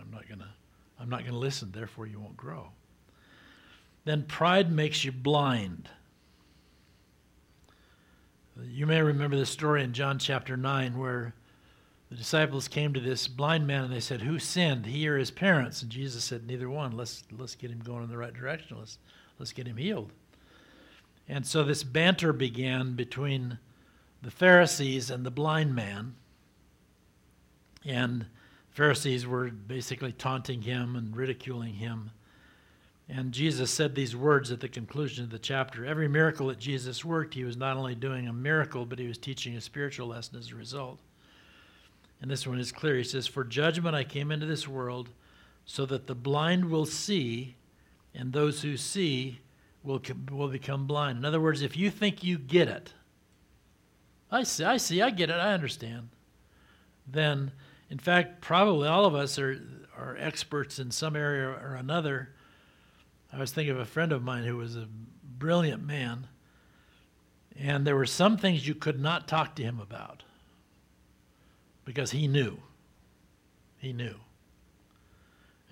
I'm 0.00 0.10
not 0.10 0.28
gonna, 0.28 0.54
I'm 1.00 1.08
not 1.08 1.24
gonna 1.24 1.38
listen. 1.38 1.72
Therefore, 1.72 2.06
you 2.06 2.20
won't 2.20 2.36
grow. 2.36 2.68
Then 4.04 4.22
pride 4.22 4.70
makes 4.70 5.04
you 5.04 5.12
blind. 5.12 5.88
You 8.62 8.86
may 8.86 9.02
remember 9.02 9.36
the 9.36 9.46
story 9.46 9.84
in 9.84 9.92
John 9.92 10.18
chapter 10.18 10.56
9 10.56 10.98
where 10.98 11.34
the 12.10 12.16
disciples 12.16 12.68
came 12.68 12.94
to 12.94 13.00
this 13.00 13.28
blind 13.28 13.66
man 13.66 13.84
and 13.84 13.92
they 13.92 14.00
said, 14.00 14.22
Who 14.22 14.38
sinned, 14.38 14.86
he 14.86 15.06
or 15.08 15.18
his 15.18 15.30
parents? 15.30 15.82
And 15.82 15.90
Jesus 15.90 16.24
said, 16.24 16.46
Neither 16.46 16.70
one. 16.70 16.96
Let's, 16.96 17.22
let's 17.38 17.54
get 17.54 17.70
him 17.70 17.80
going 17.80 18.02
in 18.02 18.08
the 18.08 18.16
right 18.16 18.32
direction. 18.32 18.78
Let's, 18.78 18.98
let's 19.38 19.52
get 19.52 19.66
him 19.66 19.76
healed. 19.76 20.12
And 21.28 21.46
so 21.46 21.62
this 21.62 21.84
banter 21.84 22.32
began 22.32 22.94
between 22.94 23.58
the 24.22 24.30
Pharisees 24.30 25.10
and 25.10 25.24
the 25.26 25.30
blind 25.30 25.74
man. 25.74 26.14
And 27.84 28.26
Pharisees 28.70 29.26
were 29.26 29.50
basically 29.50 30.12
taunting 30.12 30.62
him 30.62 30.96
and 30.96 31.14
ridiculing 31.14 31.74
him. 31.74 32.10
And 33.10 33.32
Jesus 33.32 33.70
said 33.70 33.94
these 33.94 34.16
words 34.16 34.50
at 34.50 34.60
the 34.60 34.68
conclusion 34.68 35.24
of 35.24 35.30
the 35.30 35.38
chapter. 35.38 35.84
Every 35.84 36.08
miracle 36.08 36.48
that 36.48 36.58
Jesus 36.58 37.04
worked, 37.04 37.34
he 37.34 37.44
was 37.44 37.56
not 37.56 37.76
only 37.76 37.94
doing 37.94 38.28
a 38.28 38.32
miracle, 38.32 38.86
but 38.86 38.98
he 38.98 39.06
was 39.06 39.18
teaching 39.18 39.56
a 39.56 39.60
spiritual 39.60 40.08
lesson 40.08 40.38
as 40.38 40.50
a 40.50 40.54
result. 40.54 41.00
And 42.20 42.30
this 42.30 42.46
one 42.46 42.58
is 42.58 42.72
clear. 42.72 42.96
He 42.96 43.04
says, 43.04 43.26
For 43.26 43.44
judgment 43.44 43.94
I 43.94 44.04
came 44.04 44.30
into 44.32 44.46
this 44.46 44.66
world 44.66 45.10
so 45.64 45.86
that 45.86 46.06
the 46.06 46.14
blind 46.14 46.70
will 46.70 46.86
see, 46.86 47.56
and 48.14 48.32
those 48.32 48.62
who 48.62 48.76
see 48.76 49.40
will, 49.82 50.00
will 50.30 50.48
become 50.48 50.86
blind. 50.86 51.18
In 51.18 51.24
other 51.24 51.40
words, 51.40 51.62
if 51.62 51.76
you 51.76 51.90
think 51.90 52.24
you 52.24 52.38
get 52.38 52.68
it, 52.68 52.94
I 54.30 54.42
see, 54.42 54.64
I 54.64 54.76
see, 54.78 55.00
I 55.00 55.10
get 55.10 55.30
it, 55.30 55.34
I 55.34 55.52
understand, 55.52 56.08
then, 57.06 57.52
in 57.88 57.98
fact, 57.98 58.40
probably 58.40 58.88
all 58.88 59.06
of 59.06 59.14
us 59.14 59.38
are, 59.38 59.60
are 59.96 60.16
experts 60.18 60.78
in 60.78 60.90
some 60.90 61.16
area 61.16 61.48
or 61.48 61.76
another. 61.78 62.30
I 63.32 63.38
was 63.38 63.52
thinking 63.52 63.74
of 63.74 63.80
a 63.80 63.86
friend 63.86 64.12
of 64.12 64.22
mine 64.22 64.44
who 64.44 64.56
was 64.56 64.76
a 64.76 64.88
brilliant 65.38 65.82
man, 65.82 66.26
and 67.58 67.86
there 67.86 67.96
were 67.96 68.06
some 68.06 68.36
things 68.36 68.66
you 68.66 68.74
could 68.74 69.00
not 69.00 69.28
talk 69.28 69.54
to 69.56 69.62
him 69.62 69.80
about 69.80 70.24
because 71.88 72.10
he 72.10 72.28
knew. 72.28 72.58
He 73.78 73.94
knew. 73.94 74.16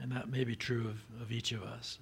And 0.01 0.11
that 0.13 0.31
may 0.31 0.45
be 0.45 0.57
true 0.57 0.89
of, 0.89 1.21
of 1.21 1.31
each 1.31 1.53
of 1.53 1.63
us. 1.63 1.99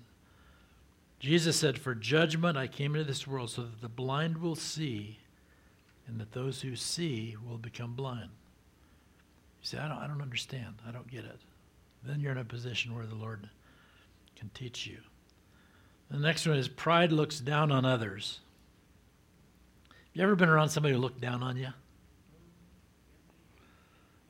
Jesus 1.18 1.56
said, 1.56 1.80
For 1.80 1.96
judgment 1.96 2.56
I 2.56 2.68
came 2.68 2.94
into 2.94 3.08
this 3.08 3.26
world 3.26 3.50
so 3.50 3.62
that 3.62 3.80
the 3.80 3.88
blind 3.88 4.38
will 4.38 4.54
see, 4.54 5.18
and 6.06 6.20
that 6.20 6.30
those 6.30 6.62
who 6.62 6.76
see 6.76 7.34
will 7.44 7.58
become 7.58 7.94
blind. 7.94 8.30
You 9.60 9.66
say, 9.66 9.78
I 9.78 9.88
don't, 9.88 9.98
I 9.98 10.06
don't 10.06 10.22
understand. 10.22 10.76
I 10.86 10.92
don't 10.92 11.10
get 11.10 11.24
it. 11.24 11.40
Then 12.04 12.20
you're 12.20 12.30
in 12.30 12.38
a 12.38 12.44
position 12.44 12.94
where 12.94 13.06
the 13.06 13.16
Lord 13.16 13.48
can 14.36 14.48
teach 14.54 14.86
you. 14.86 14.98
The 16.08 16.18
next 16.18 16.46
one 16.46 16.56
is 16.56 16.68
pride 16.68 17.10
looks 17.10 17.40
down 17.40 17.72
on 17.72 17.84
others. 17.84 18.38
Have 19.88 19.96
you 20.12 20.22
ever 20.22 20.36
been 20.36 20.48
around 20.48 20.68
somebody 20.68 20.94
who 20.94 21.00
looked 21.00 21.20
down 21.20 21.42
on 21.42 21.56
you? 21.56 21.70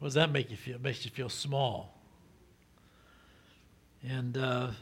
What 0.04 0.08
does 0.08 0.14
that 0.16 0.32
make 0.32 0.50
you 0.50 0.58
feel? 0.58 0.75
It 0.75 0.82
makes 0.82 1.02
you 1.06 1.11
feel 1.11 1.30
small. 1.30 1.99
And 4.06 4.37
uh, 4.37 4.73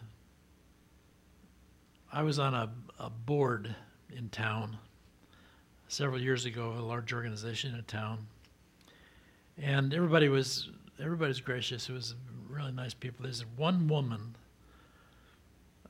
I 2.12 2.25
was 2.25 2.41
on 2.41 2.55
a, 2.55 2.69
a 2.99 3.09
board 3.09 3.73
in 4.12 4.31
town 4.31 4.79
several 5.87 6.21
years 6.21 6.45
ago, 6.45 6.75
a 6.76 6.83
large 6.83 7.12
organization 7.12 7.73
in 7.73 7.85
town, 7.85 8.26
and 9.57 9.95
everybody 9.95 10.29
was 10.29 10.71
everybody's 11.00 11.41
gracious. 11.41 11.88
It 11.88 11.93
was 11.93 12.17
really 12.49 12.73
nice 12.73 12.93
people. 12.93 13.23
There's 13.23 13.47
one 13.57 13.87
woman 13.87 14.35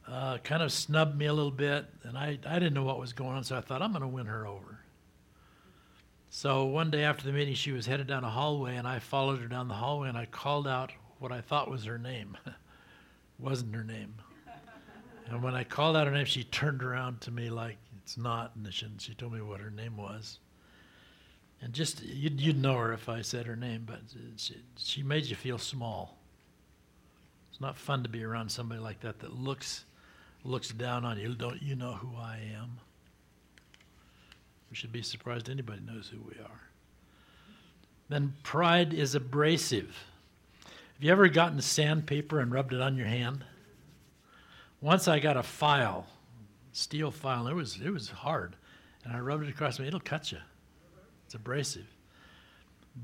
uh, 0.07 0.37
kind 0.45 0.63
of 0.63 0.71
snubbed 0.71 1.17
me 1.17 1.25
a 1.25 1.33
little 1.33 1.51
bit, 1.51 1.87
and 2.03 2.19
I, 2.19 2.39
I 2.47 2.59
didn't 2.59 2.75
know 2.75 2.85
what 2.85 3.01
was 3.01 3.15
going 3.15 3.37
on, 3.37 3.45
so 3.45 3.57
I 3.57 3.63
thought 3.63 3.81
I'm 3.81 3.93
going 3.93 4.03
to 4.03 4.09
win 4.09 4.27
her 4.27 4.47
over. 4.47 4.72
So 6.35 6.65
one 6.65 6.91
day 6.91 7.05
after 7.05 7.27
the 7.27 7.33
meeting, 7.33 7.53
she 7.53 7.73
was 7.73 7.85
headed 7.85 8.07
down 8.07 8.25
a 8.25 8.31
hallway, 8.31 8.77
and 8.77 8.89
I 8.89 9.01
followed 9.01 9.41
her 9.41 9.49
down 9.49 9.69
the 9.69 9.75
hallway, 9.75 10.09
and 10.09 10.17
I 10.17 10.25
called 10.25 10.67
out 10.67 10.91
what 11.19 11.31
I 11.31 11.43
thought 11.43 11.71
was 11.71 11.85
her 11.85 11.99
name. 11.99 12.39
Wasn't 13.39 13.75
her 13.75 13.85
name. 13.85 14.15
And 15.27 15.43
when 15.43 15.55
I 15.55 15.63
called 15.63 15.95
out 15.95 16.07
her 16.07 16.13
name, 16.13 16.25
she 16.25 16.45
turned 16.45 16.83
around 16.83 17.21
to 17.21 17.31
me 17.31 17.51
like 17.51 17.77
it's 17.99 18.17
not, 18.17 18.53
and 18.57 18.73
she, 18.73 19.13
told 19.13 19.35
me 19.35 19.43
what 19.43 19.61
her 19.61 19.71
name 19.71 19.99
was. 19.99 20.39
And 21.61 21.75
just 21.75 22.03
you'd, 22.03 22.41
you'd 22.41 22.61
know 22.61 22.79
her 22.79 22.95
if 22.95 23.11
I 23.11 23.21
said 23.21 23.45
her 23.45 23.55
name, 23.55 23.85
but 23.85 24.01
she, 24.39 24.57
she 24.79 25.03
made 25.03 25.27
you 25.27 25.37
feel 25.37 25.59
small. 25.59 26.17
It's 27.51 27.61
not 27.61 27.77
fun 27.77 28.05
to 28.05 28.09
be 28.09 28.25
around 28.25 28.51
somebody 28.51 28.81
like 28.81 29.01
that 29.01 29.19
that 29.19 29.39
looks 29.39 29.85
looks 30.45 30.71
down 30.71 31.05
on 31.05 31.19
you. 31.19 31.35
Don't 31.35 31.63
you 31.63 31.77
know 31.77 31.93
who 31.93 32.17
I 32.17 32.39
am? 32.57 32.79
We 34.73 34.77
should 34.77 34.91
be 34.91 35.03
surprised 35.03 35.51
anybody 35.51 35.83
knows 35.83 36.11
who 36.11 36.19
we 36.19 36.43
are. 36.43 36.63
Then 38.09 38.33
pride 38.43 38.95
is 38.95 39.15
abrasive. 39.15 39.95
Have 40.65 41.05
you 41.05 41.13
ever 41.13 41.29
gotten 41.29 41.61
sandpaper 41.61 42.41
and 42.41 42.51
rubbed 42.51 42.73
it 42.73 42.81
on 42.81 42.97
your 42.97 43.07
hand? 43.07 43.45
Once 44.81 45.09
I 45.09 45.19
got 45.19 45.37
a 45.37 45.43
file, 45.43 46.07
steel 46.73 47.11
file, 47.11 47.49
it 47.49 47.53
was 47.53 47.81
it 47.85 47.91
was 47.91 48.09
hard, 48.09 48.57
and 49.05 49.15
I 49.15 49.21
rubbed 49.21 49.45
it 49.45 49.51
across 49.51 49.79
me. 49.79 49.89
It'll 49.89 50.01
cut 50.01 50.33
you. 50.33 50.39
It's 51.27 51.35
abrasive. 51.35 51.95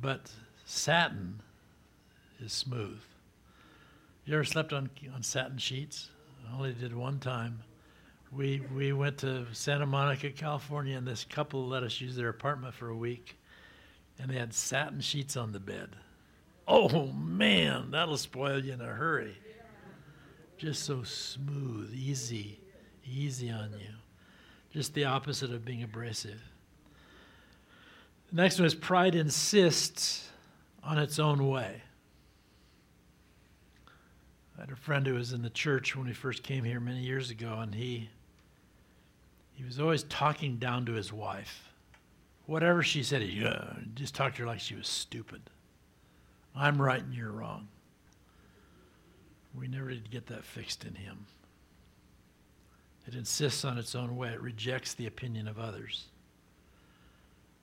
But 0.00 0.32
satin 0.64 1.42
is 2.40 2.54
smooth. 2.54 3.00
You 4.24 4.32
ever 4.36 4.44
slept 4.44 4.72
on 4.72 4.88
on 5.14 5.22
satin 5.22 5.58
sheets? 5.58 6.08
I 6.50 6.54
only 6.56 6.72
did 6.72 6.96
one 6.96 7.18
time 7.18 7.62
we 8.32 8.60
we 8.74 8.92
went 8.92 9.18
to 9.18 9.46
Santa 9.52 9.86
Monica, 9.86 10.30
California, 10.30 10.96
and 10.96 11.06
this 11.06 11.24
couple 11.24 11.66
let 11.66 11.82
us 11.82 12.00
use 12.00 12.16
their 12.16 12.28
apartment 12.28 12.74
for 12.74 12.88
a 12.88 12.96
week, 12.96 13.38
and 14.18 14.30
they 14.30 14.36
had 14.36 14.52
satin 14.52 15.00
sheets 15.00 15.36
on 15.36 15.52
the 15.52 15.60
bed. 15.60 15.96
Oh 16.66 17.06
man, 17.12 17.90
that'll 17.90 18.18
spoil 18.18 18.62
you 18.62 18.72
in 18.72 18.80
a 18.80 18.86
hurry. 18.86 19.36
Just 20.58 20.84
so 20.84 21.02
smooth, 21.04 21.94
easy, 21.94 22.60
easy 23.06 23.50
on 23.50 23.70
you. 23.72 23.94
Just 24.70 24.92
the 24.92 25.04
opposite 25.04 25.50
of 25.50 25.64
being 25.64 25.82
abrasive. 25.82 26.42
The 28.30 28.36
next 28.36 28.58
one 28.58 28.66
is 28.66 28.74
pride 28.74 29.14
insists 29.14 30.28
on 30.82 30.98
its 30.98 31.18
own 31.18 31.48
way. 31.48 31.80
I 34.58 34.62
had 34.62 34.70
a 34.70 34.76
friend 34.76 35.06
who 35.06 35.14
was 35.14 35.32
in 35.32 35.40
the 35.40 35.50
church 35.50 35.96
when 35.96 36.06
we 36.06 36.12
first 36.12 36.42
came 36.42 36.64
here 36.64 36.80
many 36.80 37.00
years 37.00 37.30
ago, 37.30 37.60
and 37.60 37.74
he 37.74 38.10
he 39.58 39.64
was 39.64 39.80
always 39.80 40.04
talking 40.04 40.56
down 40.58 40.86
to 40.86 40.92
his 40.92 41.12
wife. 41.12 41.68
Whatever 42.46 42.80
she 42.84 43.02
said, 43.02 43.22
he 43.22 43.44
uh, 43.44 43.74
just 43.96 44.14
talked 44.14 44.36
to 44.36 44.42
her 44.42 44.46
like 44.46 44.60
she 44.60 44.76
was 44.76 44.86
stupid. 44.86 45.42
I'm 46.54 46.80
right 46.80 47.02
and 47.02 47.12
you're 47.12 47.32
wrong. 47.32 47.66
We 49.58 49.66
never 49.66 49.88
did 49.88 50.12
get 50.12 50.28
that 50.28 50.44
fixed 50.44 50.84
in 50.84 50.94
him. 50.94 51.26
It 53.08 53.16
insists 53.16 53.64
on 53.64 53.78
its 53.78 53.96
own 53.96 54.16
way, 54.16 54.28
it 54.28 54.40
rejects 54.40 54.94
the 54.94 55.08
opinion 55.08 55.48
of 55.48 55.58
others. 55.58 56.04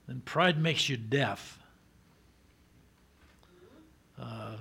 Then 0.05 0.19
pride 0.19 0.61
makes 0.61 0.89
you 0.89 0.97
deaf. 0.97 1.59
Uh, 4.21 4.57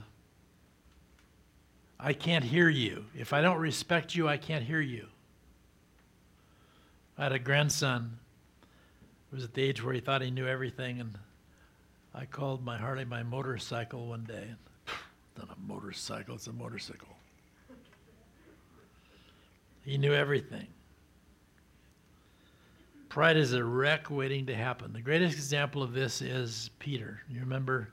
I 1.99 2.13
can't 2.13 2.45
hear 2.45 2.69
you. 2.69 3.07
If 3.19 3.33
I 3.33 3.41
don't 3.41 3.59
respect 3.59 4.15
you, 4.15 4.29
I 4.29 4.37
can't 4.37 4.65
hear 4.65 4.81
you. 4.81 5.09
I 7.17 7.25
had 7.25 7.33
a 7.33 7.39
grandson 7.39 8.19
who 9.31 9.37
was 9.37 9.45
at 9.45 9.55
the 9.55 9.63
age 9.63 9.83
where 9.83 9.95
he 9.95 10.01
thought 10.01 10.23
he 10.23 10.31
knew 10.31 10.47
everything, 10.47 11.01
and 11.01 11.17
I 12.15 12.25
called 12.25 12.65
my 12.65 12.77
Harley 12.77 13.05
my 13.05 13.23
motorcycle 13.23 14.09
one 14.09 14.25
day. 14.25 14.47
And, 14.49 14.57
not 15.37 15.57
a 15.57 15.61
motorcycle, 15.61 16.37
it's 16.37 16.47
a 16.47 16.53
motorcycle. 16.53 17.09
He 19.85 19.99
knew 19.99 20.15
everything. 20.15 20.67
Pride 23.09 23.37
is 23.37 23.53
a 23.53 23.63
wreck 23.63 24.11
waiting 24.11 24.47
to 24.47 24.55
happen. 24.55 24.93
The 24.93 25.01
greatest 25.01 25.35
example 25.35 25.83
of 25.83 25.93
this 25.93 26.21
is 26.23 26.71
Peter. 26.79 27.21
You 27.29 27.41
remember 27.41 27.91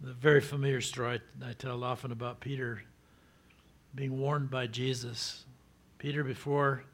the 0.00 0.12
very 0.12 0.40
familiar 0.40 0.80
story 0.80 1.20
I 1.44 1.52
tell 1.52 1.84
often 1.84 2.10
about 2.10 2.40
Peter 2.40 2.82
being 3.94 4.18
warned 4.18 4.50
by 4.50 4.66
Jesus. 4.66 5.44
Peter, 5.98 6.24
before 6.24 6.84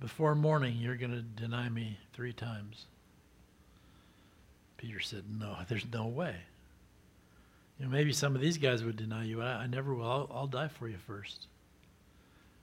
before 0.00 0.34
morning, 0.34 0.76
you're 0.76 0.96
going 0.96 1.12
to 1.12 1.22
deny 1.22 1.68
me 1.68 1.98
three 2.12 2.32
times. 2.32 2.86
Peter 4.76 5.00
said, 5.00 5.24
No, 5.28 5.56
there's 5.68 5.86
no 5.92 6.06
way. 6.06 6.36
You 7.78 7.86
know, 7.86 7.90
maybe 7.90 8.12
some 8.12 8.34
of 8.34 8.40
these 8.40 8.58
guys 8.58 8.82
would 8.82 8.96
deny 8.96 9.24
you. 9.24 9.42
I, 9.42 9.62
I 9.62 9.66
never 9.66 9.94
will. 9.94 10.08
I'll, 10.08 10.30
I'll 10.32 10.46
die 10.46 10.68
for 10.68 10.88
you 10.88 10.96
first. 10.98 11.46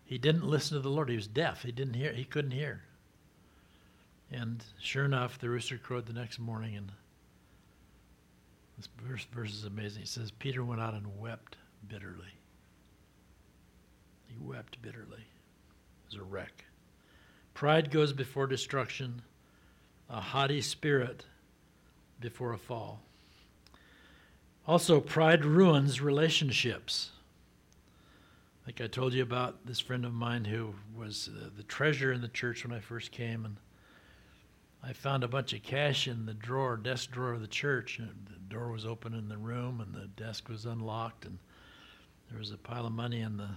He 0.06 0.18
didn't 0.18 0.46
listen 0.46 0.78
to 0.78 0.82
the 0.82 0.90
Lord. 0.90 1.10
He 1.10 1.16
was 1.16 1.28
deaf. 1.28 1.64
He 1.64 1.72
didn't 1.72 1.96
hear. 1.96 2.14
He 2.14 2.26
couldn't 2.26 2.52
hear. 2.52 2.84
And 4.32 4.64
sure 4.80 5.06
enough, 5.06 5.40
the 5.40 5.50
rooster 5.50 5.78
crowed 5.78 6.06
the 6.06 6.14
next 6.14 6.40
morning, 6.40 6.76
and 6.76 6.92
this 8.78 8.90
verse, 9.04 9.26
verse 9.34 9.54
is 9.54 9.66
amazing. 9.66 10.02
He 10.02 10.08
says, 10.08 10.32
Peter 10.32 10.64
went 10.64 10.82
out 10.82 10.94
and 10.94 11.20
wept 11.20 11.56
bitterly. 11.88 12.34
He 14.28 14.36
wept 14.40 14.82
bitterly. 14.82 15.22
It 15.22 16.14
was 16.14 16.16
a 16.16 16.24
wreck. 16.24 16.66
Pride 17.56 17.90
goes 17.90 18.12
before 18.12 18.48
destruction. 18.48 19.22
A 20.10 20.20
haughty 20.20 20.62
spirit 20.62 21.26
before 22.20 22.54
a 22.54 22.58
fall. 22.58 23.02
Also, 24.68 25.00
pride 25.00 25.46
ruins 25.46 26.02
relationships. 26.02 27.12
Like 28.66 28.82
I 28.82 28.88
told 28.88 29.14
you 29.14 29.24
about 29.24 29.66
this 29.66 29.80
friend 29.80 30.06
of 30.06 30.14
mine 30.14 30.44
who 30.44 30.76
was 30.96 31.30
uh, 31.34 31.50
the 31.56 31.64
treasurer 31.64 32.12
in 32.12 32.22
the 32.22 32.28
church 32.28 32.66
when 32.66 32.76
I 32.76 32.82
first 32.82 33.12
came, 33.12 33.46
and 33.46 33.56
I 34.84 34.92
found 34.92 35.24
a 35.24 35.28
bunch 35.28 35.54
of 35.54 35.64
cash 35.64 36.10
in 36.10 36.26
the 36.26 36.34
drawer, 36.34 36.76
desk 36.76 37.12
drawer 37.12 37.34
of 37.34 37.42
the 37.42 37.48
church. 37.48 38.00
And 38.00 38.28
the 38.28 38.54
door 38.54 38.70
was 38.70 38.86
open 38.86 39.14
in 39.14 39.30
the 39.30 39.38
room, 39.38 39.80
and 39.80 39.94
the 39.94 40.08
desk 40.22 40.50
was 40.50 40.66
unlocked, 40.66 41.24
and 41.26 41.40
there 42.30 42.40
was 42.40 42.52
a 42.52 42.58
pile 42.58 42.86
of 42.86 42.92
money 42.92 43.22
in 43.22 43.38
the 43.38 43.52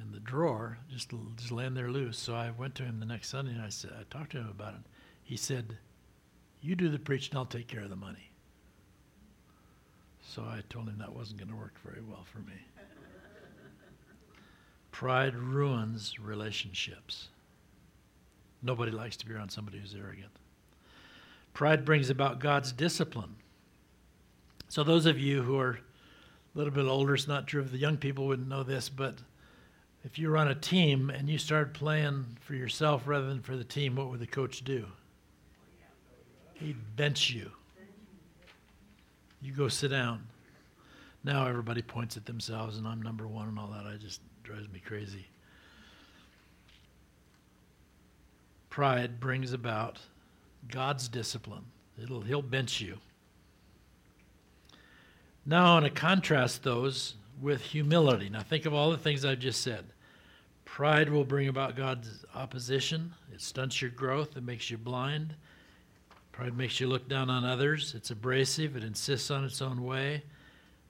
in 0.00 0.12
the 0.12 0.20
drawer, 0.20 0.78
just 0.90 1.10
just 1.36 1.52
laying 1.52 1.74
there 1.74 1.90
loose. 1.90 2.18
So 2.18 2.34
I 2.34 2.50
went 2.50 2.74
to 2.76 2.84
him 2.84 3.00
the 3.00 3.06
next 3.06 3.28
Sunday, 3.28 3.52
and 3.52 3.62
I 3.62 3.68
said, 3.68 3.92
I 3.98 4.04
talked 4.10 4.32
to 4.32 4.38
him 4.38 4.48
about 4.48 4.74
it. 4.74 4.80
He 5.22 5.36
said, 5.36 5.76
"You 6.60 6.74
do 6.74 6.88
the 6.88 6.98
preaching, 6.98 7.36
I'll 7.36 7.44
take 7.44 7.68
care 7.68 7.82
of 7.82 7.90
the 7.90 7.96
money." 7.96 8.30
So 10.22 10.42
I 10.42 10.62
told 10.68 10.88
him 10.88 10.98
that 10.98 11.14
wasn't 11.14 11.38
going 11.38 11.50
to 11.50 11.56
work 11.56 11.78
very 11.82 12.02
well 12.02 12.24
for 12.30 12.40
me. 12.40 12.52
Pride 14.90 15.34
ruins 15.34 16.18
relationships. 16.20 17.28
Nobody 18.62 18.92
likes 18.92 19.16
to 19.18 19.26
be 19.26 19.32
around 19.32 19.50
somebody 19.50 19.78
who's 19.78 19.94
arrogant. 19.94 20.32
Pride 21.54 21.84
brings 21.84 22.10
about 22.10 22.40
God's 22.40 22.72
discipline. 22.72 23.36
So, 24.68 24.84
those 24.84 25.06
of 25.06 25.18
you 25.18 25.42
who 25.42 25.58
are 25.58 25.78
a 26.54 26.58
little 26.58 26.72
bit 26.72 26.86
older, 26.86 27.14
it's 27.14 27.26
not 27.26 27.46
true 27.46 27.62
if 27.62 27.70
the 27.70 27.78
young 27.78 27.96
people 27.96 28.26
wouldn't 28.26 28.48
know 28.48 28.62
this, 28.62 28.88
but 28.88 29.14
if 30.04 30.18
you 30.18 30.30
run 30.30 30.48
a 30.48 30.54
team 30.54 31.10
and 31.10 31.28
you 31.28 31.38
start 31.38 31.74
playing 31.74 32.24
for 32.40 32.54
yourself 32.54 33.02
rather 33.06 33.26
than 33.26 33.40
for 33.40 33.56
the 33.56 33.64
team, 33.64 33.96
what 33.96 34.08
would 34.10 34.20
the 34.20 34.26
coach 34.26 34.64
do? 34.64 34.86
He'd 36.54 36.96
bench 36.96 37.30
you. 37.30 37.50
You 39.40 39.52
go 39.52 39.68
sit 39.68 39.88
down. 39.88 40.26
Now 41.24 41.46
everybody 41.46 41.82
points 41.82 42.16
at 42.16 42.26
themselves 42.26 42.78
and 42.78 42.86
I'm 42.86 43.02
number 43.02 43.26
one 43.26 43.48
and 43.48 43.58
all 43.58 43.68
that. 43.68 43.86
I 43.86 43.96
just 43.96 44.20
drives 44.42 44.68
me 44.72 44.80
crazy. 44.84 45.26
Pride 48.70 49.20
brings 49.20 49.52
about 49.52 49.98
God's 50.68 51.08
discipline. 51.08 51.64
It'll 52.00 52.20
he'll 52.20 52.42
bench 52.42 52.80
you. 52.80 52.98
Now 55.44 55.72
I 55.72 55.80
want 55.80 55.84
to 55.86 55.90
contrast 55.90 56.62
those 56.62 57.14
with 57.40 57.62
humility. 57.62 58.28
Now 58.28 58.42
think 58.42 58.66
of 58.66 58.74
all 58.74 58.90
the 58.90 58.98
things 58.98 59.24
I've 59.24 59.38
just 59.38 59.62
said. 59.62 59.86
Pride 60.64 61.08
will 61.08 61.24
bring 61.24 61.48
about 61.48 61.76
God's 61.76 62.24
opposition. 62.34 63.12
It 63.32 63.40
stunts 63.40 63.80
your 63.80 63.90
growth. 63.90 64.36
It 64.36 64.44
makes 64.44 64.70
you 64.70 64.78
blind. 64.78 65.34
Pride 66.32 66.56
makes 66.56 66.78
you 66.78 66.86
look 66.86 67.08
down 67.08 67.30
on 67.30 67.44
others. 67.44 67.94
It's 67.96 68.10
abrasive. 68.10 68.76
It 68.76 68.84
insists 68.84 69.30
on 69.30 69.44
its 69.44 69.60
own 69.60 69.82
way. 69.82 70.22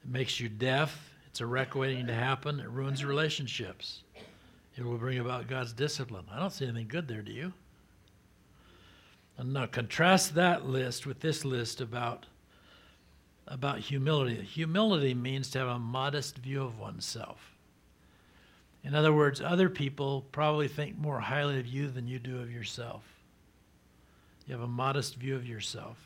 It 0.04 0.10
makes 0.10 0.40
you 0.40 0.48
deaf. 0.48 1.10
It's 1.26 1.40
a 1.40 1.46
wreck 1.46 1.74
waiting 1.74 2.06
to 2.06 2.14
happen. 2.14 2.60
It 2.60 2.68
ruins 2.68 3.04
relationships. 3.04 4.02
It 4.76 4.84
will 4.84 4.98
bring 4.98 5.18
about 5.18 5.48
God's 5.48 5.72
discipline. 5.72 6.24
I 6.30 6.38
don't 6.38 6.52
see 6.52 6.66
anything 6.66 6.88
good 6.88 7.08
there, 7.08 7.22
do 7.22 7.32
you? 7.32 7.52
And 9.36 9.52
now 9.52 9.66
contrast 9.66 10.34
that 10.34 10.66
list 10.66 11.06
with 11.06 11.20
this 11.20 11.44
list 11.44 11.80
about, 11.80 12.26
about 13.50 13.78
humility. 13.78 14.42
Humility 14.42 15.14
means 15.14 15.50
to 15.50 15.58
have 15.58 15.68
a 15.68 15.78
modest 15.78 16.38
view 16.38 16.62
of 16.62 16.78
oneself. 16.78 17.56
In 18.84 18.94
other 18.94 19.12
words, 19.12 19.40
other 19.40 19.68
people 19.68 20.26
probably 20.32 20.68
think 20.68 20.96
more 20.96 21.20
highly 21.20 21.58
of 21.58 21.66
you 21.66 21.88
than 21.88 22.06
you 22.06 22.18
do 22.18 22.40
of 22.40 22.50
yourself. 22.50 23.02
You 24.46 24.54
have 24.54 24.62
a 24.62 24.68
modest 24.68 25.16
view 25.16 25.34
of 25.34 25.46
yourself. 25.46 25.98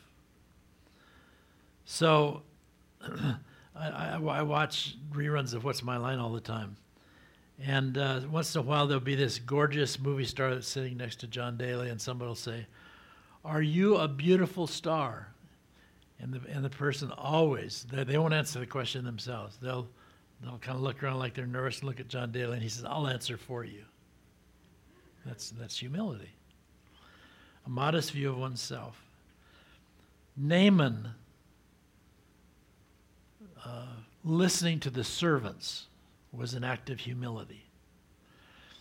So, 1.85 2.41
I, 3.01 3.37
I, 3.75 4.19
I, 4.21 4.41
watch 4.41 4.95
reruns 5.11 5.53
of 5.53 5.63
What's 5.63 5.83
My 5.83 5.97
Line 5.97 6.19
all 6.19 6.31
the 6.31 6.39
time. 6.39 6.77
And 7.61 7.97
uh, 7.97 8.21
once 8.29 8.55
in 8.55 8.59
a 8.59 8.63
while, 8.63 8.87
there'll 8.87 9.03
be 9.03 9.15
this 9.15 9.39
gorgeous 9.39 9.99
movie 9.99 10.25
star 10.25 10.53
that's 10.53 10.67
sitting 10.67 10.97
next 10.97 11.19
to 11.21 11.27
John 11.27 11.57
Daly, 11.57 11.89
and 11.89 12.01
somebody 12.01 12.27
will 12.27 12.35
say, 12.35 12.65
Are 13.45 13.61
you 13.61 13.97
a 13.97 14.07
beautiful 14.07 14.67
star? 14.67 15.32
And 16.19 16.33
the, 16.33 16.41
and 16.49 16.63
the 16.63 16.69
person 16.69 17.11
always, 17.11 17.85
they, 17.91 18.03
they 18.03 18.17
won't 18.17 18.33
answer 18.33 18.59
the 18.59 18.65
question 18.65 19.03
themselves. 19.03 19.57
They'll, 19.61 19.87
they'll 20.41 20.59
kind 20.59 20.77
of 20.77 20.81
look 20.81 21.03
around 21.03 21.19
like 21.19 21.33
they're 21.33 21.45
nervous 21.45 21.79
and 21.79 21.87
look 21.87 21.99
at 21.99 22.07
John 22.07 22.31
Daly, 22.31 22.53
and 22.53 22.63
he 22.63 22.69
says, 22.69 22.85
I'll 22.85 23.07
answer 23.07 23.37
for 23.37 23.63
you. 23.63 23.83
That's, 25.25 25.49
that's 25.51 25.77
humility 25.77 26.29
a 27.65 27.69
modest 27.69 28.11
view 28.11 28.29
of 28.29 28.37
oneself. 28.37 29.01
Naaman, 30.35 31.09
uh, 33.65 33.85
listening 34.23 34.79
to 34.81 34.89
the 34.89 35.03
servants, 35.03 35.87
was 36.31 36.55
an 36.55 36.63
act 36.63 36.89
of 36.89 36.99
humility. 36.99 37.65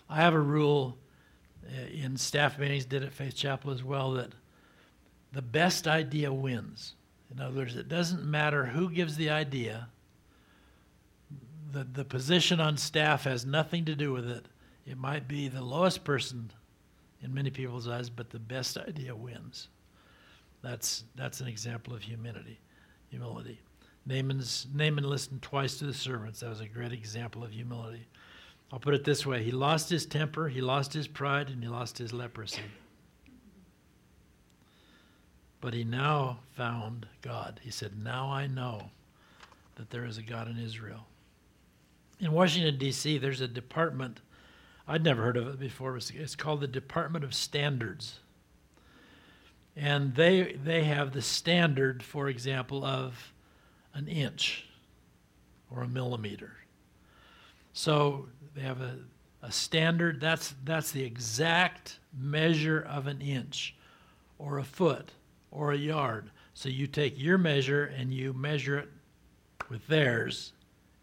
I 0.09 0.17
have 0.17 0.35
a 0.35 0.41
rule 0.41 0.97
uh, 1.67 1.87
in 1.87 2.17
staff 2.17 2.59
meetings, 2.59 2.85
did 2.85 3.03
at 3.03 3.13
Faith 3.13 3.35
Chapel 3.35 3.71
as 3.71 3.85
well, 3.85 4.13
that 4.13 4.31
the 5.33 5.43
best 5.43 5.87
idea 5.87 6.33
wins. 6.33 6.95
In 7.33 7.41
other 7.41 7.57
words, 7.57 7.77
it 7.77 7.89
doesn't 7.89 8.25
matter 8.25 8.67
who 8.67 8.91
gives 8.91 9.17
the 9.17 9.31
idea, 9.31 9.89
the, 11.73 11.85
the 11.85 12.05
position 12.05 12.61
on 12.61 12.77
staff 12.77 13.25
has 13.25 13.47
nothing 13.47 13.87
to 13.87 13.95
do 13.95 14.13
with 14.13 14.29
it. 14.29 14.47
It 14.87 14.99
might 14.99 15.27
be 15.27 15.49
the 15.49 15.63
lowest 15.63 16.05
person 16.05 16.51
in 17.23 17.33
many 17.33 17.51
people's 17.51 17.89
eyes, 17.89 18.11
but 18.11 18.31
the 18.31 18.39
best 18.39 18.77
idea 18.77 19.15
wins. 19.17 19.69
That's, 20.61 21.05
that's 21.15 21.41
an 21.41 21.49
example 21.49 21.95
of 21.95 22.03
humility. 22.03 22.59
humility. 23.09 23.61
Naaman's, 24.05 24.67
Naaman 24.75 25.05
listened 25.05 25.41
twice 25.41 25.79
to 25.79 25.85
the 25.85 25.95
servants. 25.95 26.41
That 26.41 26.51
was 26.51 26.61
a 26.61 26.69
great 26.69 26.93
example 26.93 27.45
of 27.45 27.53
humility. 27.53 28.07
I'll 28.73 28.81
put 28.81 28.95
it 28.95 29.05
this 29.05 29.25
way 29.25 29.43
He 29.43 29.51
lost 29.51 29.89
his 29.89 30.07
temper, 30.07 30.49
he 30.49 30.61
lost 30.61 30.93
his 30.93 31.07
pride, 31.07 31.49
and 31.49 31.63
he 31.63 31.69
lost 31.69 31.99
his 31.99 32.13
leprosy. 32.13 32.63
But 35.63 35.75
he 35.75 35.85
now 35.85 36.41
found 36.57 37.07
God. 37.23 37.61
He 37.63 37.71
said, 37.71 37.93
Now 37.97 38.29
I 38.29 38.49
know 38.49 38.91
that 39.77 39.91
there 39.91 40.05
is 40.05 40.19
a 40.19 40.23
God 40.23 40.51
in 40.51 40.59
Israel. 40.59 41.07
In 42.19 42.33
Washington, 42.33 42.79
D.C., 42.79 43.17
there's 43.19 43.41
a 43.41 43.49
department 43.49 44.21
I'd 44.89 45.05
never 45.05 45.23
heard 45.23 45.37
of 45.37 45.47
it 45.47 45.61
before. 45.61 45.97
It's 45.97 46.35
called 46.35 46.61
the 46.61 46.67
Department 46.67 47.25
of 47.25 47.33
Standards. 47.33 48.19
And 49.77 50.17
they, 50.17 50.59
they 50.65 50.83
have 50.83 51.13
the 51.13 51.23
standard, 51.23 52.03
for 52.03 52.29
example, 52.29 52.85
of 52.85 53.33
an 53.95 54.09
inch 54.09 54.67
or 55.71 55.83
a 55.83 55.89
millimeter. 55.89 56.57
So 57.73 58.27
they 58.57 58.63
have 58.63 58.81
a, 58.81 58.99
a 59.43 59.53
standard, 59.53 60.21
that's, 60.21 60.55
that's 60.65 60.91
the 60.91 61.05
exact 61.05 62.01
measure 62.19 62.81
of 62.81 63.07
an 63.07 63.21
inch 63.21 63.77
or 64.39 64.59
a 64.59 64.65
foot 64.65 65.13
or 65.53 65.73
a 65.73 65.77
yard. 65.77 66.31
So 66.55 66.69
you 66.69 66.87
take 66.87 67.21
your 67.21 67.39
measure 67.39 67.85
and 67.85 68.13
you 68.13 68.33
measure 68.33 68.79
it 68.79 68.89
with 69.69 69.87
theirs, 69.87 70.53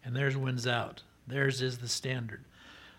and 0.04 0.14
theirs 0.14 0.36
wins 0.36 0.66
out. 0.66 1.02
Theirs 1.26 1.62
is 1.62 1.78
the 1.78 1.88
standard. 1.88 2.44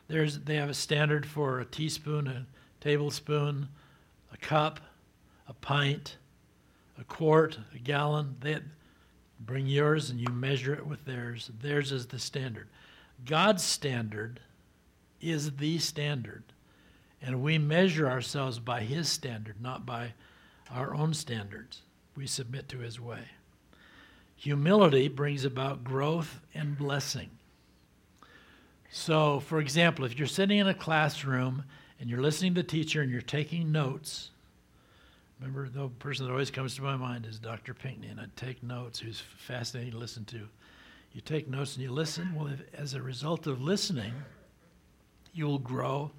There's, 0.08 0.40
they 0.40 0.56
have 0.56 0.70
a 0.70 0.74
standard 0.74 1.26
for 1.26 1.60
a 1.60 1.66
teaspoon, 1.66 2.28
a 2.28 2.46
tablespoon, 2.82 3.70
a 4.34 4.38
cup, 4.38 4.80
a 5.48 5.54
pint, 5.54 6.18
a 7.00 7.04
quart, 7.04 7.58
a 7.74 7.80
gallon. 7.80 8.36
They 8.42 8.60
bring 9.40 9.68
yours 9.68 10.10
and 10.10 10.20
you 10.20 10.28
measure 10.30 10.74
it 10.74 10.86
with 10.86 11.06
theirs. 11.06 11.52
Theirs 11.62 11.92
is 11.92 12.08
the 12.08 12.20
standard. 12.20 12.68
God's 13.26 13.64
standard 13.64 14.40
is 15.22 15.52
the 15.58 15.78
standard. 15.80 16.44
And 17.22 17.42
we 17.42 17.58
measure 17.58 18.10
ourselves 18.10 18.60
by 18.60 18.82
His 18.82 19.08
standard, 19.08 19.62
not 19.62 19.86
by 19.86 20.14
our 20.74 20.96
own 20.96 21.14
standards. 21.14 21.82
We 22.16 22.28
submit 22.28 22.70
to 22.70 22.80
His 22.80 23.00
way. 23.00 23.24
Humility 24.36 25.08
brings 25.08 25.46
about 25.46 25.84
growth 25.84 26.40
and 26.54 26.78
blessing. 26.78 27.30
So, 28.90 29.40
for 29.40 29.60
example, 29.60 30.04
if 30.04 30.18
you're 30.18 30.28
sitting 30.28 30.58
in 30.58 30.68
a 30.68 30.74
classroom 30.74 31.64
and 32.00 32.10
you're 32.10 32.22
listening 32.22 32.56
to 32.56 32.62
the 32.62 32.68
teacher 32.68 33.02
and 33.02 33.12
you're 33.12 33.22
taking 33.22 33.72
notes, 33.72 34.32
remember 35.40 35.70
the 35.70 35.88
person 35.88 36.26
that 36.26 36.32
always 36.32 36.52
comes 36.52 36.76
to 36.76 36.82
my 36.82 36.98
mind 36.98 37.26
is 37.26 37.40
Dr. 37.40 37.74
Pinkney, 37.74 38.08
and 38.08 38.20
I 38.20 38.26
take 38.36 38.62
notes, 38.64 39.00
who's 39.00 39.22
fascinating 39.38 39.94
to 39.94 39.98
listen 39.98 40.26
to. 40.26 40.48
You 41.14 41.22
take 41.22 41.48
notes 41.48 41.76
and 41.76 41.84
you 41.84 41.92
listen. 41.92 42.34
Well, 42.36 42.48
if, 42.48 42.62
as 42.74 42.94
a 42.94 43.02
result 43.02 43.48
of 43.48 43.62
listening, 43.62 44.14
you 45.34 45.46
will 45.46 45.60
grow 45.60 46.12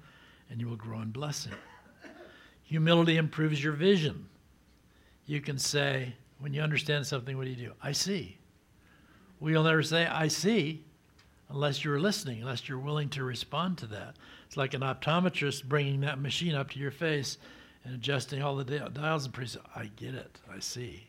and 0.49 0.59
you 0.59 0.67
will 0.67 0.75
grow 0.75 1.01
in 1.01 1.09
blessing. 1.09 1.53
Humility 2.63 3.17
improves 3.17 3.63
your 3.63 3.73
vision. 3.73 4.27
You 5.25 5.41
can 5.41 5.57
say, 5.57 6.13
when 6.39 6.53
you 6.53 6.61
understand 6.61 7.05
something, 7.07 7.37
what 7.37 7.45
do 7.45 7.51
you 7.51 7.67
do? 7.67 7.71
I 7.81 7.93
see. 7.93 8.37
Well, 9.39 9.51
you'll 9.51 9.63
never 9.63 9.83
say, 9.83 10.05
I 10.05 10.27
see 10.27 10.83
unless 11.49 11.83
you're 11.83 11.99
listening, 11.99 12.41
unless 12.41 12.67
you're 12.67 12.79
willing 12.79 13.09
to 13.09 13.23
respond 13.23 13.77
to 13.77 13.87
that. 13.87 14.15
It's 14.47 14.57
like 14.57 14.73
an 14.73 14.81
optometrist 14.81 15.65
bringing 15.65 16.01
that 16.01 16.19
machine 16.19 16.55
up 16.55 16.71
to 16.71 16.79
your 16.79 16.91
face 16.91 17.37
and 17.83 17.93
adjusting 17.93 18.41
all 18.41 18.55
the 18.55 18.63
dials 18.63 19.25
and 19.25 19.33
pretty 19.33 19.57
I 19.75 19.89
get 19.95 20.15
it, 20.15 20.39
I 20.51 20.59
see. 20.59 21.07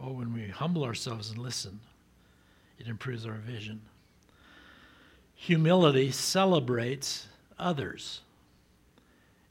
Oh, 0.00 0.12
when 0.12 0.32
we 0.32 0.48
humble 0.48 0.84
ourselves 0.84 1.30
and 1.30 1.38
listen, 1.38 1.80
it 2.78 2.86
improves 2.86 3.26
our 3.26 3.34
vision. 3.34 3.82
Humility 5.34 6.10
celebrates 6.10 7.26
others. 7.58 8.20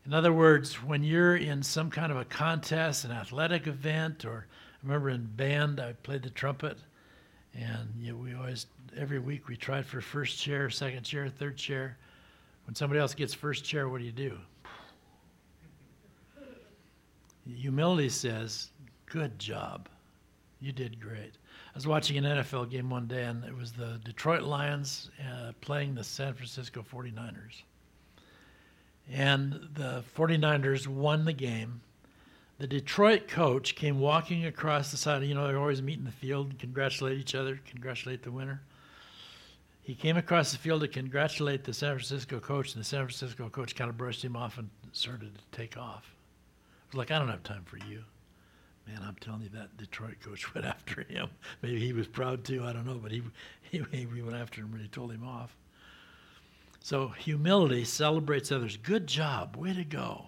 In 0.06 0.14
other 0.14 0.34
words, 0.34 0.76
when 0.84 1.04
you're 1.04 1.36
in 1.36 1.62
some 1.62 1.90
kind 1.90 2.12
of 2.12 2.18
a 2.18 2.26
contest, 2.26 3.06
an 3.06 3.12
athletic 3.12 3.68
event, 3.68 4.26
or 4.26 4.48
I 4.50 4.86
remember 4.86 5.10
in 5.10 5.26
band, 5.26 5.80
I 5.80 5.94
played 5.94 6.24
the 6.24 6.30
trumpet, 6.30 6.78
and 7.54 7.90
you 8.00 8.14
know, 8.14 8.18
we 8.18 8.34
always, 8.34 8.68
every 8.98 9.20
week, 9.20 9.48
we 9.48 9.56
tried 9.56 9.86
for 9.86 10.02
first 10.02 10.40
chair, 10.40 10.70
second 10.70 11.04
chair, 11.04 11.30
third 11.30 11.58
chair. 11.58 11.98
When 12.66 12.76
somebody 12.76 13.00
else 13.00 13.14
gets 13.14 13.34
first 13.34 13.66
chair, 13.66 13.90
what 13.90 14.00
do 14.00 14.06
you 14.06 14.12
do? 14.12 14.38
Humility 17.46 18.10
says, 18.10 18.70
Good 19.06 19.40
job. 19.40 19.90
You 20.62 20.72
did 20.72 21.00
great. 21.00 21.38
I 21.74 21.78
was 21.78 21.88
watching 21.88 22.18
an 22.18 22.26
NFL 22.26 22.70
game 22.70 22.90
one 22.90 23.08
day, 23.08 23.24
and 23.24 23.44
it 23.44 23.56
was 23.56 23.72
the 23.72 24.00
Detroit 24.04 24.44
Lions 24.44 25.10
uh, 25.28 25.54
playing 25.62 25.96
the 25.96 26.04
San 26.04 26.34
Francisco 26.34 26.84
49ers. 26.84 27.64
And 29.12 29.70
the 29.74 30.04
49ers 30.16 30.88
won 30.88 31.26
the 31.26 31.34
game. 31.34 31.82
The 32.60 32.68
Detroit 32.68 33.28
coach 33.28 33.76
came 33.76 34.00
walking 34.00 34.46
across 34.46 34.92
the 34.92 34.98
side. 34.98 35.24
You 35.24 35.34
know, 35.34 35.48
they 35.48 35.56
always 35.56 35.82
meet 35.82 35.98
in 35.98 36.06
the 36.06 36.12
field 36.12 36.50
and 36.50 36.60
congratulate 36.60 37.18
each 37.18 37.34
other, 37.34 37.60
congratulate 37.66 38.22
the 38.22 38.32
winner. 38.32 38.62
He 39.82 39.96
came 39.96 40.18
across 40.18 40.52
the 40.52 40.58
field 40.58 40.82
to 40.82 40.88
congratulate 40.88 41.64
the 41.64 41.74
San 41.74 41.96
Francisco 41.96 42.40
coach, 42.40 42.74
and 42.74 42.82
the 42.82 42.86
San 42.86 43.00
Francisco 43.00 43.50
coach 43.50 43.76
kind 43.76 43.90
of 43.90 43.98
brushed 43.98 44.24
him 44.24 44.36
off 44.36 44.58
and 44.58 44.70
started 44.92 45.32
to 45.36 45.58
take 45.58 45.78
off. 45.78 46.04
I 46.06 46.88
was 46.92 46.98
like, 46.98 47.12
I 47.12 47.18
don't 47.18 47.30
have 47.30 47.44
time 47.44 47.64
for 47.66 47.78
you. 47.78 48.04
Man, 48.88 49.02
I'm 49.02 49.16
telling 49.22 49.42
you, 49.42 49.50
that 49.50 49.78
Detroit 49.78 50.18
coach 50.24 50.54
went 50.54 50.68
after 50.68 51.02
him. 51.04 51.30
Maybe 51.62 51.80
he 51.80 51.94
was 51.94 52.08
proud 52.08 52.44
too. 52.44 52.64
I 52.66 52.74
don't 52.74 52.86
know, 52.86 53.00
but 53.02 53.12
he 53.12 53.24
he, 53.62 53.84
he 53.92 54.06
went 54.06 54.36
after 54.36 54.62
him 54.62 54.74
and 54.74 54.82
he 54.82 54.88
told 54.90 55.12
him 55.12 55.24
off. 55.24 55.56
So 56.82 57.10
humility 57.10 57.84
celebrates 57.84 58.52
others. 58.52 58.78
Good 58.78 59.08
job, 59.08 59.56
way 59.56 59.74
to 59.74 59.84
go. 59.84 60.26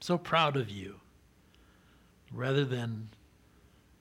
So 0.00 0.18
proud 0.18 0.56
of 0.56 0.70
you. 0.70 0.96
Rather 2.32 2.64
than, 2.64 3.08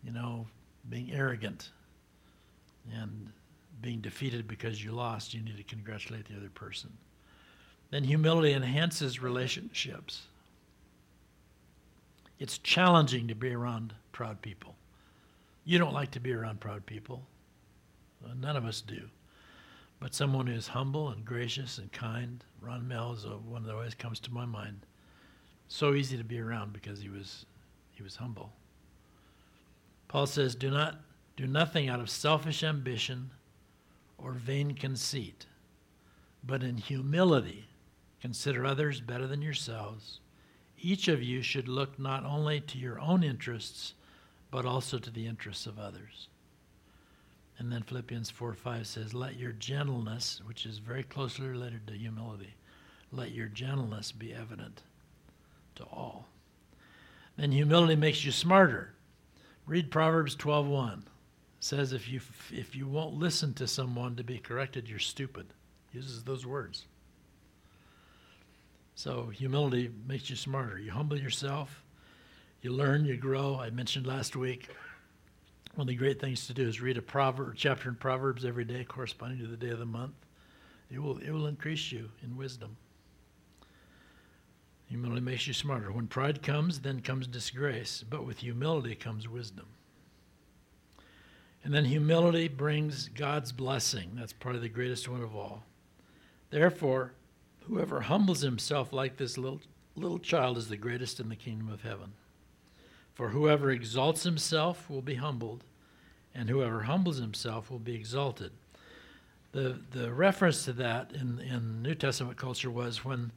you 0.04 0.12
know, 0.12 0.48
being 0.90 1.12
arrogant 1.12 1.70
and 2.94 3.32
being 3.82 4.00
defeated 4.00 4.48
because 4.48 4.84
you 4.84 4.92
lost, 4.92 5.34
you 5.34 5.42
need 5.42 5.58
to 5.58 5.64
congratulate 5.64 6.28
the 6.28 6.36
other 6.36 6.50
person. 6.50 6.92
Then 7.92 8.04
humility 8.04 8.54
enhances 8.54 9.22
relationships. 9.22 10.24
It's 12.40 12.58
challenging 12.58 13.28
to 13.28 13.36
be 13.36 13.54
around 13.54 13.94
proud 14.12 14.42
people. 14.42 14.76
You 15.66 15.78
don't 15.78 15.94
like 15.94 16.12
to 16.12 16.20
be 16.20 16.34
around 16.34 16.60
proud 16.60 16.86
people. 16.86 17.22
None 18.40 18.56
of 18.56 18.66
us 18.66 18.82
do. 18.82 19.02
But 20.04 20.14
someone 20.14 20.48
who 20.48 20.54
is 20.54 20.68
humble 20.68 21.12
and 21.12 21.24
gracious 21.24 21.78
and 21.78 21.90
kind, 21.94 22.44
Ron 22.60 22.86
Mell 22.86 23.14
is 23.14 23.26
one 23.26 23.64
that 23.64 23.74
always 23.74 23.96
comes 23.96 24.20
to 24.20 24.34
my 24.34 24.44
mind. 24.44 24.86
So 25.70 25.94
easy 25.94 26.18
to 26.18 26.26
be 26.26 26.42
around 26.42 26.74
because 26.74 27.00
he 27.00 27.08
was, 27.08 27.46
he 27.94 28.04
was 28.04 28.18
humble. 28.18 28.52
Paul 30.10 30.26
says, 30.26 30.56
do, 30.56 30.70
not, 30.70 31.00
do 31.38 31.48
nothing 31.48 31.88
out 31.88 32.02
of 32.02 32.10
selfish 32.10 32.64
ambition 32.64 33.32
or 34.18 34.34
vain 34.34 34.74
conceit, 34.74 35.46
but 36.44 36.64
in 36.64 36.76
humility 36.76 37.70
consider 38.20 38.66
others 38.66 39.00
better 39.00 39.26
than 39.26 39.42
yourselves 39.42 40.20
each 40.78 41.08
of 41.08 41.24
you 41.24 41.42
should 41.42 41.70
look 41.70 41.98
not 41.98 42.26
only 42.26 42.60
to 42.60 42.78
your 42.78 43.00
own 43.00 43.24
interests, 43.24 43.94
but 44.52 44.66
also 44.66 44.98
to 44.98 45.10
the 45.10 45.28
interests 45.28 45.66
of 45.66 45.80
others. 45.80 46.28
And 47.60 47.72
then 47.72 47.84
Philippians 47.84 48.30
4 48.32 48.54
5 48.54 48.88
says, 48.88 49.14
Let 49.14 49.38
your 49.38 49.52
gentleness, 49.52 50.42
which 50.46 50.66
is 50.66 50.80
very 50.80 51.04
closely 51.04 51.48
related 51.48 51.88
to 51.88 51.94
humility, 51.94 52.56
let 53.12 53.32
your 53.32 53.48
gentleness 53.48 54.12
be 54.12 54.34
evident 54.34 54.82
to 55.76 55.84
all. 55.84 56.28
Then 57.38 57.52
humility 57.52 57.96
makes 57.96 58.26
you 58.26 58.32
smarter. 58.32 58.94
Read 59.66 59.92
Proverbs 59.92 60.36
12:1. 60.36 61.00
It 61.00 61.06
says 61.60 61.94
if 61.94 62.10
you 62.10 62.22
if 62.52 62.76
you 62.76 62.88
won't 62.88 63.16
listen 63.16 63.54
to 63.56 63.68
someone 63.68 64.16
to 64.16 64.24
be 64.24 64.40
corrected, 64.40 64.90
you're 64.90 65.00
stupid. 65.00 65.48
Uses 65.92 66.24
those 66.24 66.46
words. 66.46 66.86
So 68.96 69.28
humility 69.28 69.90
makes 70.06 70.30
you 70.30 70.36
smarter. 70.36 70.78
You 70.78 70.92
humble 70.92 71.18
yourself, 71.18 71.84
you 72.62 72.72
learn, 72.72 73.06
you 73.06 73.18
grow. 73.18 73.58
I 73.60 73.70
mentioned 73.70 74.06
last 74.06 74.36
week 74.36 74.70
one 75.76 75.84
of 75.84 75.88
the 75.88 75.96
great 75.96 76.20
things 76.20 76.48
to 76.48 76.54
do 76.54 76.68
is 76.68 76.82
read 76.82 76.98
a 76.98 77.02
proverb 77.02 77.54
chapter 77.56 77.90
in 77.90 77.96
Proverbs 77.96 78.46
every 78.46 78.66
day 78.66 78.84
corresponding 78.84 79.40
to 79.40 79.48
the 79.48 79.58
day 79.58 79.70
of 79.70 79.80
the 79.80 79.86
month. 79.86 80.14
It 80.92 81.00
will 81.00 81.18
it 81.18 81.32
will 81.32 81.48
increase 81.48 81.92
you 81.92 82.10
in 82.24 82.38
wisdom. 82.38 82.78
Humility 84.88 85.22
makes 85.22 85.48
you 85.48 85.54
smarter. 85.54 85.92
When 85.92 86.08
pride 86.08 86.44
comes, 86.44 86.80
then 86.80 87.00
comes 87.00 87.26
disgrace, 87.26 88.04
but 88.08 88.26
with 88.26 88.40
humility 88.40 88.94
comes 88.94 89.28
wisdom. 89.28 89.66
And 91.64 91.74
then 91.74 91.86
humility 91.86 92.48
brings 92.48 93.08
God's 93.08 93.52
blessing. 93.52 94.12
That's 94.16 94.34
probably 94.34 94.60
the 94.60 94.70
greatest 94.70 95.08
one 95.08 95.22
of 95.22 95.36
all. 95.36 95.64
Therefore, 96.52 97.14
Whoever 97.68 98.02
humbles 98.02 98.42
himself 98.42 98.92
like 98.92 99.18
this 99.18 99.38
little, 99.38 99.62
little 99.96 100.20
child 100.20 100.58
is 100.58 100.68
the 100.68 100.78
greatest 100.78 101.20
in 101.20 101.30
the 101.30 101.36
kingdom 101.36 101.70
of 101.70 101.82
heaven. 101.82 102.14
For 103.14 103.30
whoever 103.30 103.70
exalts 103.70 104.24
himself 104.24 104.90
will 104.90 105.02
be 105.02 105.16
humbled, 105.16 105.64
and 106.34 106.50
whoever 106.50 106.84
humbles 106.84 107.18
himself 107.18 107.70
will 107.70 107.80
be 107.80 107.94
exalted. 107.94 108.52
The, 109.52 109.80
the 109.92 110.12
reference 110.12 110.66
to 110.66 110.74
that 110.74 111.12
in, 111.14 111.40
in 111.40 111.84
New 111.84 111.94
Testament 111.94 112.38
culture 112.38 112.72
was 112.72 113.06
when, 113.06 113.32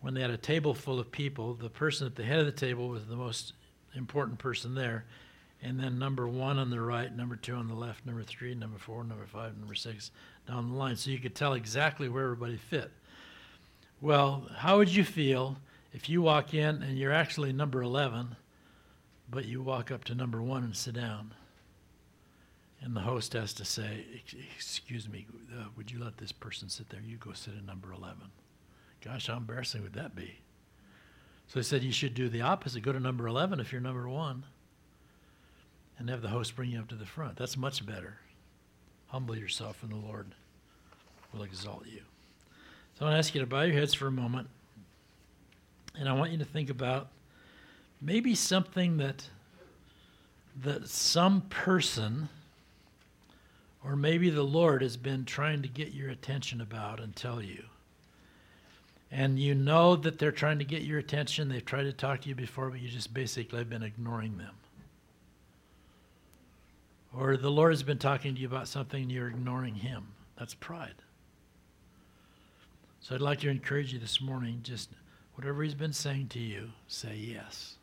when 0.00 0.14
they 0.14 0.22
had 0.22 0.30
a 0.30 0.38
table 0.38 0.72
full 0.72 0.98
of 0.98 1.12
people, 1.12 1.52
the 1.54 1.68
person 1.68 2.06
at 2.06 2.16
the 2.16 2.24
head 2.24 2.38
of 2.38 2.46
the 2.46 2.52
table 2.52 2.88
was 2.88 3.06
the 3.06 3.16
most 3.16 3.52
important 3.94 4.38
person 4.38 4.74
there, 4.74 5.04
and 5.62 5.78
then 5.78 5.98
number 5.98 6.26
one 6.26 6.58
on 6.58 6.70
the 6.70 6.80
right, 6.80 7.14
number 7.14 7.36
two 7.36 7.54
on 7.54 7.68
the 7.68 7.74
left, 7.74 8.06
number 8.06 8.22
three, 8.22 8.54
number 8.54 8.78
four, 8.78 9.04
number 9.04 9.26
five, 9.26 9.58
number 9.58 9.74
six 9.74 10.10
down 10.46 10.70
the 10.70 10.76
line. 10.76 10.96
So 10.96 11.10
you 11.10 11.18
could 11.18 11.34
tell 11.34 11.52
exactly 11.52 12.08
where 12.08 12.24
everybody 12.24 12.56
fit. 12.56 12.90
Well, 14.00 14.48
how 14.56 14.78
would 14.78 14.88
you 14.88 15.04
feel 15.04 15.56
if 15.92 16.08
you 16.08 16.22
walk 16.22 16.54
in 16.54 16.82
and 16.82 16.96
you're 16.96 17.12
actually 17.12 17.52
number 17.52 17.82
11, 17.82 18.36
but 19.30 19.44
you 19.44 19.62
walk 19.62 19.90
up 19.90 20.04
to 20.04 20.14
number 20.14 20.42
one 20.42 20.64
and 20.64 20.76
sit 20.76 20.94
down? 20.94 21.34
And 22.80 22.94
the 22.94 23.00
host 23.00 23.32
has 23.32 23.52
to 23.54 23.64
say, 23.64 24.04
Excuse 24.54 25.08
me, 25.08 25.26
uh, 25.56 25.64
would 25.76 25.90
you 25.90 25.98
let 25.98 26.18
this 26.18 26.32
person 26.32 26.68
sit 26.68 26.88
there? 26.90 27.00
You 27.04 27.16
go 27.16 27.32
sit 27.32 27.54
at 27.56 27.66
number 27.66 27.92
11. 27.92 28.18
Gosh, 29.04 29.26
how 29.26 29.36
embarrassing 29.36 29.82
would 29.82 29.94
that 29.94 30.14
be? 30.14 30.38
So 31.48 31.58
he 31.58 31.64
said, 31.64 31.82
You 31.82 31.92
should 31.92 32.14
do 32.14 32.28
the 32.28 32.42
opposite. 32.42 32.82
Go 32.82 32.92
to 32.92 33.00
number 33.00 33.26
11 33.26 33.58
if 33.58 33.72
you're 33.72 33.80
number 33.80 34.08
one, 34.08 34.44
and 35.98 36.08
have 36.08 36.22
the 36.22 36.28
host 36.28 36.54
bring 36.54 36.70
you 36.70 36.78
up 36.78 36.88
to 36.88 36.94
the 36.94 37.06
front. 37.06 37.36
That's 37.36 37.56
much 37.56 37.84
better. 37.84 38.18
Humble 39.08 39.36
yourself, 39.36 39.82
and 39.82 39.90
the 39.90 39.96
Lord 39.96 40.34
will 41.32 41.42
exalt 41.42 41.86
you. 41.86 42.02
So 42.94 43.04
I 43.04 43.08
want 43.08 43.14
to 43.14 43.18
ask 43.18 43.34
you 43.34 43.40
to 43.40 43.46
bow 43.46 43.62
your 43.62 43.74
heads 43.74 43.94
for 43.94 44.06
a 44.06 44.12
moment. 44.12 44.48
And 45.98 46.08
I 46.08 46.12
want 46.12 46.30
you 46.30 46.38
to 46.38 46.44
think 46.44 46.70
about 46.70 47.08
maybe 48.00 48.34
something 48.34 48.96
that 48.98 49.28
that 50.62 50.88
some 50.88 51.42
person 51.42 52.28
or 53.84 53.96
maybe 53.96 54.28
the 54.28 54.42
Lord 54.42 54.82
has 54.82 54.96
been 54.96 55.24
trying 55.24 55.62
to 55.62 55.68
get 55.68 55.92
your 55.92 56.10
attention 56.10 56.60
about 56.60 57.00
and 57.00 57.14
tell 57.14 57.40
you. 57.40 57.64
And 59.10 59.38
you 59.38 59.54
know 59.54 59.96
that 59.96 60.18
they're 60.18 60.32
trying 60.32 60.58
to 60.58 60.64
get 60.64 60.82
your 60.82 60.98
attention. 60.98 61.48
They've 61.48 61.64
tried 61.64 61.84
to 61.84 61.92
talk 61.92 62.22
to 62.22 62.28
you 62.28 62.34
before, 62.34 62.68
but 62.68 62.80
you 62.80 62.88
just 62.88 63.14
basically 63.14 63.58
have 63.58 63.70
been 63.70 63.82
ignoring 63.82 64.36
them. 64.36 64.54
Or 67.16 67.36
the 67.36 67.50
Lord 67.50 67.72
has 67.72 67.82
been 67.82 67.98
talking 67.98 68.34
to 68.34 68.40
you 68.40 68.46
about 68.46 68.68
something 68.68 69.02
and 69.02 69.10
you're 69.10 69.28
ignoring 69.28 69.76
Him. 69.76 70.08
That's 70.36 70.54
pride. 70.54 70.94
So 73.00 73.14
I'd 73.14 73.22
like 73.22 73.40
to 73.40 73.48
encourage 73.48 73.94
you 73.94 73.98
this 73.98 74.20
morning 74.20 74.60
just 74.62 74.90
whatever 75.34 75.62
he's 75.62 75.74
been 75.74 75.94
saying 75.94 76.28
to 76.28 76.38
you, 76.38 76.72
say 76.88 77.16
yes. 77.16 77.77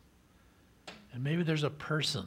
And 1.16 1.24
maybe 1.24 1.42
there's 1.42 1.62
a 1.62 1.70
person. 1.70 2.26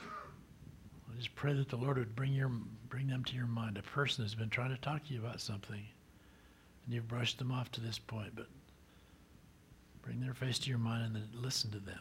I 0.00 1.16
just 1.16 1.32
pray 1.36 1.52
that 1.52 1.68
the 1.68 1.76
Lord 1.76 1.96
would 1.96 2.16
bring 2.16 2.32
your 2.32 2.50
bring 2.88 3.06
them 3.06 3.22
to 3.22 3.36
your 3.36 3.46
mind. 3.46 3.78
A 3.78 3.82
person 3.82 4.24
who's 4.24 4.34
been 4.34 4.50
trying 4.50 4.70
to 4.70 4.80
talk 4.80 5.06
to 5.06 5.14
you 5.14 5.20
about 5.20 5.40
something, 5.40 5.80
and 6.84 6.92
you've 6.92 7.06
brushed 7.06 7.38
them 7.38 7.52
off 7.52 7.70
to 7.70 7.80
this 7.80 8.00
point, 8.00 8.32
but 8.34 8.48
bring 10.02 10.20
their 10.20 10.34
face 10.34 10.58
to 10.58 10.68
your 10.68 10.78
mind 10.80 11.04
and 11.06 11.14
then 11.14 11.28
listen 11.32 11.70
to 11.70 11.78
them. 11.78 12.00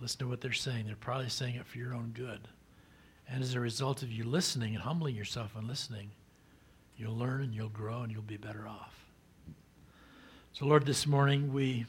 Listen 0.00 0.20
to 0.20 0.28
what 0.28 0.40
they're 0.40 0.52
saying. 0.52 0.86
They're 0.86 0.96
probably 0.96 1.28
saying 1.28 1.56
it 1.56 1.66
for 1.66 1.76
your 1.76 1.94
own 1.94 2.12
good. 2.14 2.40
And 3.28 3.42
as 3.42 3.54
a 3.54 3.60
result 3.60 4.02
of 4.02 4.10
you 4.10 4.24
listening 4.24 4.74
and 4.74 4.82
humbling 4.82 5.14
yourself 5.14 5.52
and 5.56 5.68
listening, 5.68 6.10
You'll 7.00 7.16
learn 7.16 7.40
and 7.40 7.54
you'll 7.54 7.70
grow 7.70 8.02
and 8.02 8.12
you'll 8.12 8.20
be 8.20 8.36
better 8.36 8.68
off. 8.68 8.94
So, 10.52 10.66
Lord, 10.66 10.84
this 10.84 11.06
morning 11.06 11.50
we, 11.50 11.86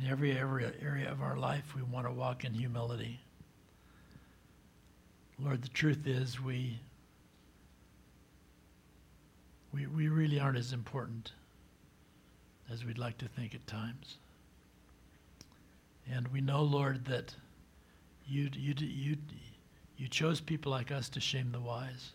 in 0.00 0.10
every 0.10 0.32
area, 0.32 0.72
area 0.80 1.10
of 1.10 1.22
our 1.22 1.36
life, 1.36 1.74
we 1.74 1.82
want 1.82 2.06
to 2.06 2.12
walk 2.12 2.44
in 2.44 2.52
humility. 2.52 3.20
Lord, 5.38 5.62
the 5.62 5.68
truth 5.68 6.06
is 6.06 6.40
we, 6.40 6.78
we, 9.72 9.86
we 9.86 10.08
really 10.08 10.40
aren't 10.40 10.58
as 10.58 10.72
important 10.72 11.32
as 12.70 12.84
we'd 12.84 12.98
like 12.98 13.18
to 13.18 13.28
think 13.28 13.54
at 13.54 13.66
times. 13.66 14.16
And 16.10 16.28
we 16.28 16.40
know, 16.40 16.62
Lord, 16.62 17.04
that 17.06 17.34
you, 18.26 18.48
you, 18.54 18.74
you, 18.78 19.16
you 19.96 20.08
chose 20.08 20.40
people 20.40 20.72
like 20.72 20.90
us 20.90 21.08
to 21.10 21.20
shame 21.20 21.52
the 21.52 21.60
wise. 21.60 22.12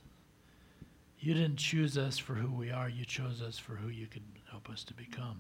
You 1.20 1.34
didn't 1.34 1.58
choose 1.58 1.98
us 1.98 2.18
for 2.18 2.34
who 2.34 2.52
we 2.52 2.72
are, 2.72 2.90
you 2.90 3.06
chose 3.06 3.42
us 3.42 3.60
for 3.60 3.74
who 3.76 3.90
you 3.90 4.08
could 4.08 4.24
help 4.50 4.70
us 4.70 4.84
to 4.86 4.94
become. 4.94 5.40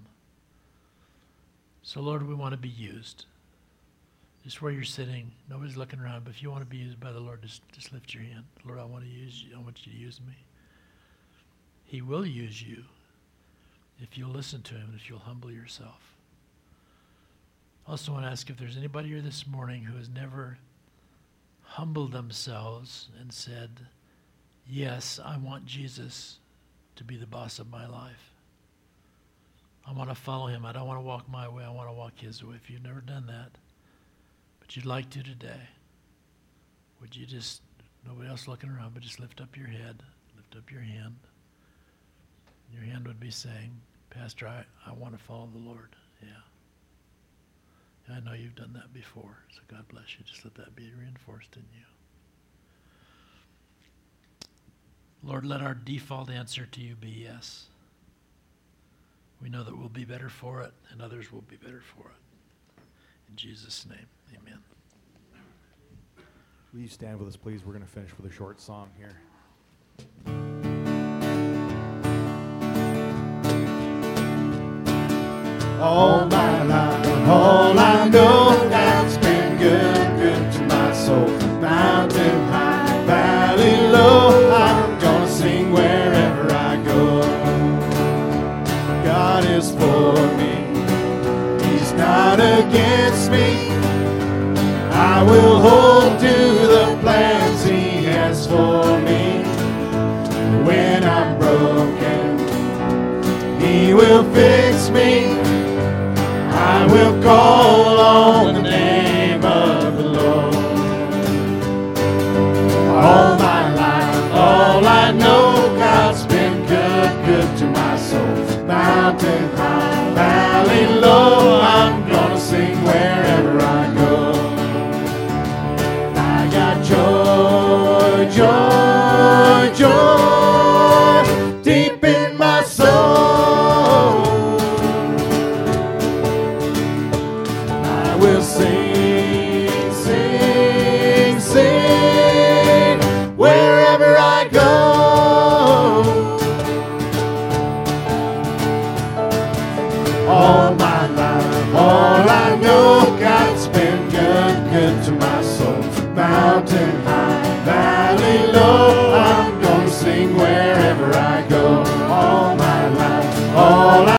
So, 1.83 1.99
Lord, 2.01 2.27
we 2.27 2.35
want 2.35 2.53
to 2.53 2.57
be 2.57 2.69
used. 2.69 3.25
Just 4.43 4.61
where 4.61 4.71
you're 4.71 4.83
sitting, 4.83 5.31
nobody's 5.49 5.77
looking 5.77 5.99
around, 5.99 6.23
but 6.23 6.31
if 6.31 6.41
you 6.41 6.49
want 6.49 6.63
to 6.63 6.69
be 6.69 6.77
used 6.77 6.99
by 6.99 7.11
the 7.11 7.19
Lord, 7.19 7.41
just, 7.41 7.61
just 7.71 7.93
lift 7.93 8.13
your 8.13 8.23
hand. 8.23 8.45
Lord, 8.65 8.79
I 8.79 8.85
want 8.85 9.03
to 9.03 9.09
use 9.09 9.43
you. 9.43 9.55
I 9.55 9.59
want 9.59 9.85
you 9.85 9.91
to 9.91 9.97
use 9.97 10.19
me. 10.19 10.33
He 11.85 12.01
will 12.01 12.25
use 12.25 12.61
you 12.61 12.83
if 14.01 14.17
you'll 14.17 14.31
listen 14.31 14.61
to 14.63 14.75
him 14.75 14.89
and 14.91 14.95
if 14.95 15.09
you'll 15.09 15.19
humble 15.19 15.51
yourself. 15.51 16.15
I 17.87 17.91
also 17.91 18.13
want 18.13 18.25
to 18.25 18.31
ask 18.31 18.49
if 18.49 18.57
there's 18.57 18.77
anybody 18.77 19.09
here 19.09 19.21
this 19.21 19.45
morning 19.45 19.83
who 19.83 19.97
has 19.97 20.09
never 20.09 20.57
humbled 21.63 22.11
themselves 22.11 23.09
and 23.19 23.31
said, 23.33 23.87
Yes, 24.67 25.19
I 25.23 25.37
want 25.37 25.65
Jesus 25.65 26.37
to 26.95 27.03
be 27.03 27.17
the 27.17 27.27
boss 27.27 27.59
of 27.59 27.69
my 27.69 27.87
life. 27.87 28.30
I 29.87 29.93
want 29.93 30.09
to 30.09 30.15
follow 30.15 30.47
him. 30.47 30.65
I 30.65 30.71
don't 30.71 30.87
want 30.87 30.99
to 30.99 31.05
walk 31.05 31.29
my 31.29 31.47
way. 31.47 31.63
I 31.63 31.69
want 31.69 31.89
to 31.89 31.93
walk 31.93 32.19
his 32.19 32.43
way. 32.43 32.55
If 32.55 32.69
you've 32.69 32.83
never 32.83 33.01
done 33.01 33.25
that, 33.27 33.57
but 34.59 34.75
you'd 34.75 34.85
like 34.85 35.09
to 35.11 35.23
today, 35.23 35.69
would 36.99 37.15
you 37.15 37.25
just, 37.25 37.61
nobody 38.05 38.29
else 38.29 38.47
looking 38.47 38.69
around, 38.69 38.93
but 38.93 39.03
just 39.03 39.19
lift 39.19 39.41
up 39.41 39.57
your 39.57 39.67
head, 39.67 40.03
lift 40.35 40.55
up 40.55 40.71
your 40.71 40.81
hand. 40.81 41.15
Your 42.71 42.83
hand 42.83 43.07
would 43.07 43.19
be 43.19 43.31
saying, 43.31 43.81
Pastor, 44.09 44.47
I, 44.47 44.63
I 44.85 44.93
want 44.93 45.17
to 45.17 45.23
follow 45.23 45.49
the 45.51 45.59
Lord. 45.59 45.95
Yeah. 46.21 46.27
I 48.15 48.19
know 48.19 48.33
you've 48.33 48.55
done 48.55 48.73
that 48.73 48.93
before, 48.93 49.37
so 49.53 49.61
God 49.67 49.87
bless 49.87 50.17
you. 50.17 50.25
Just 50.25 50.43
let 50.43 50.55
that 50.55 50.75
be 50.75 50.91
reinforced 50.99 51.55
in 51.55 51.63
you. 51.73 51.85
Lord, 55.23 55.45
let 55.45 55.61
our 55.61 55.75
default 55.75 56.29
answer 56.29 56.65
to 56.65 56.81
you 56.81 56.95
be 56.95 57.09
yes. 57.09 57.67
Know 59.51 59.63
that 59.63 59.77
we'll 59.77 59.89
be 59.89 60.05
better 60.05 60.29
for 60.29 60.61
it, 60.61 60.71
and 60.91 61.01
others 61.01 61.29
will 61.29 61.41
be 61.41 61.57
better 61.57 61.81
for 61.81 62.07
it. 62.07 62.15
In 63.27 63.35
Jesus' 63.35 63.85
name, 63.85 64.07
amen. 64.33 64.59
Will 66.73 66.79
you 66.79 66.87
stand 66.87 67.19
with 67.19 67.27
us, 67.27 67.35
please? 67.35 67.65
We're 67.65 67.73
going 67.73 67.83
to 67.83 67.91
finish 67.91 68.11
with 68.15 68.31
a 68.31 68.33
short 68.33 68.61
song 68.61 68.89
here. 68.97 69.17
All 75.81 76.27
my 76.27 76.63
life, 76.63 77.27
all 77.27 77.77
I 77.77 78.07
know, 78.07 78.40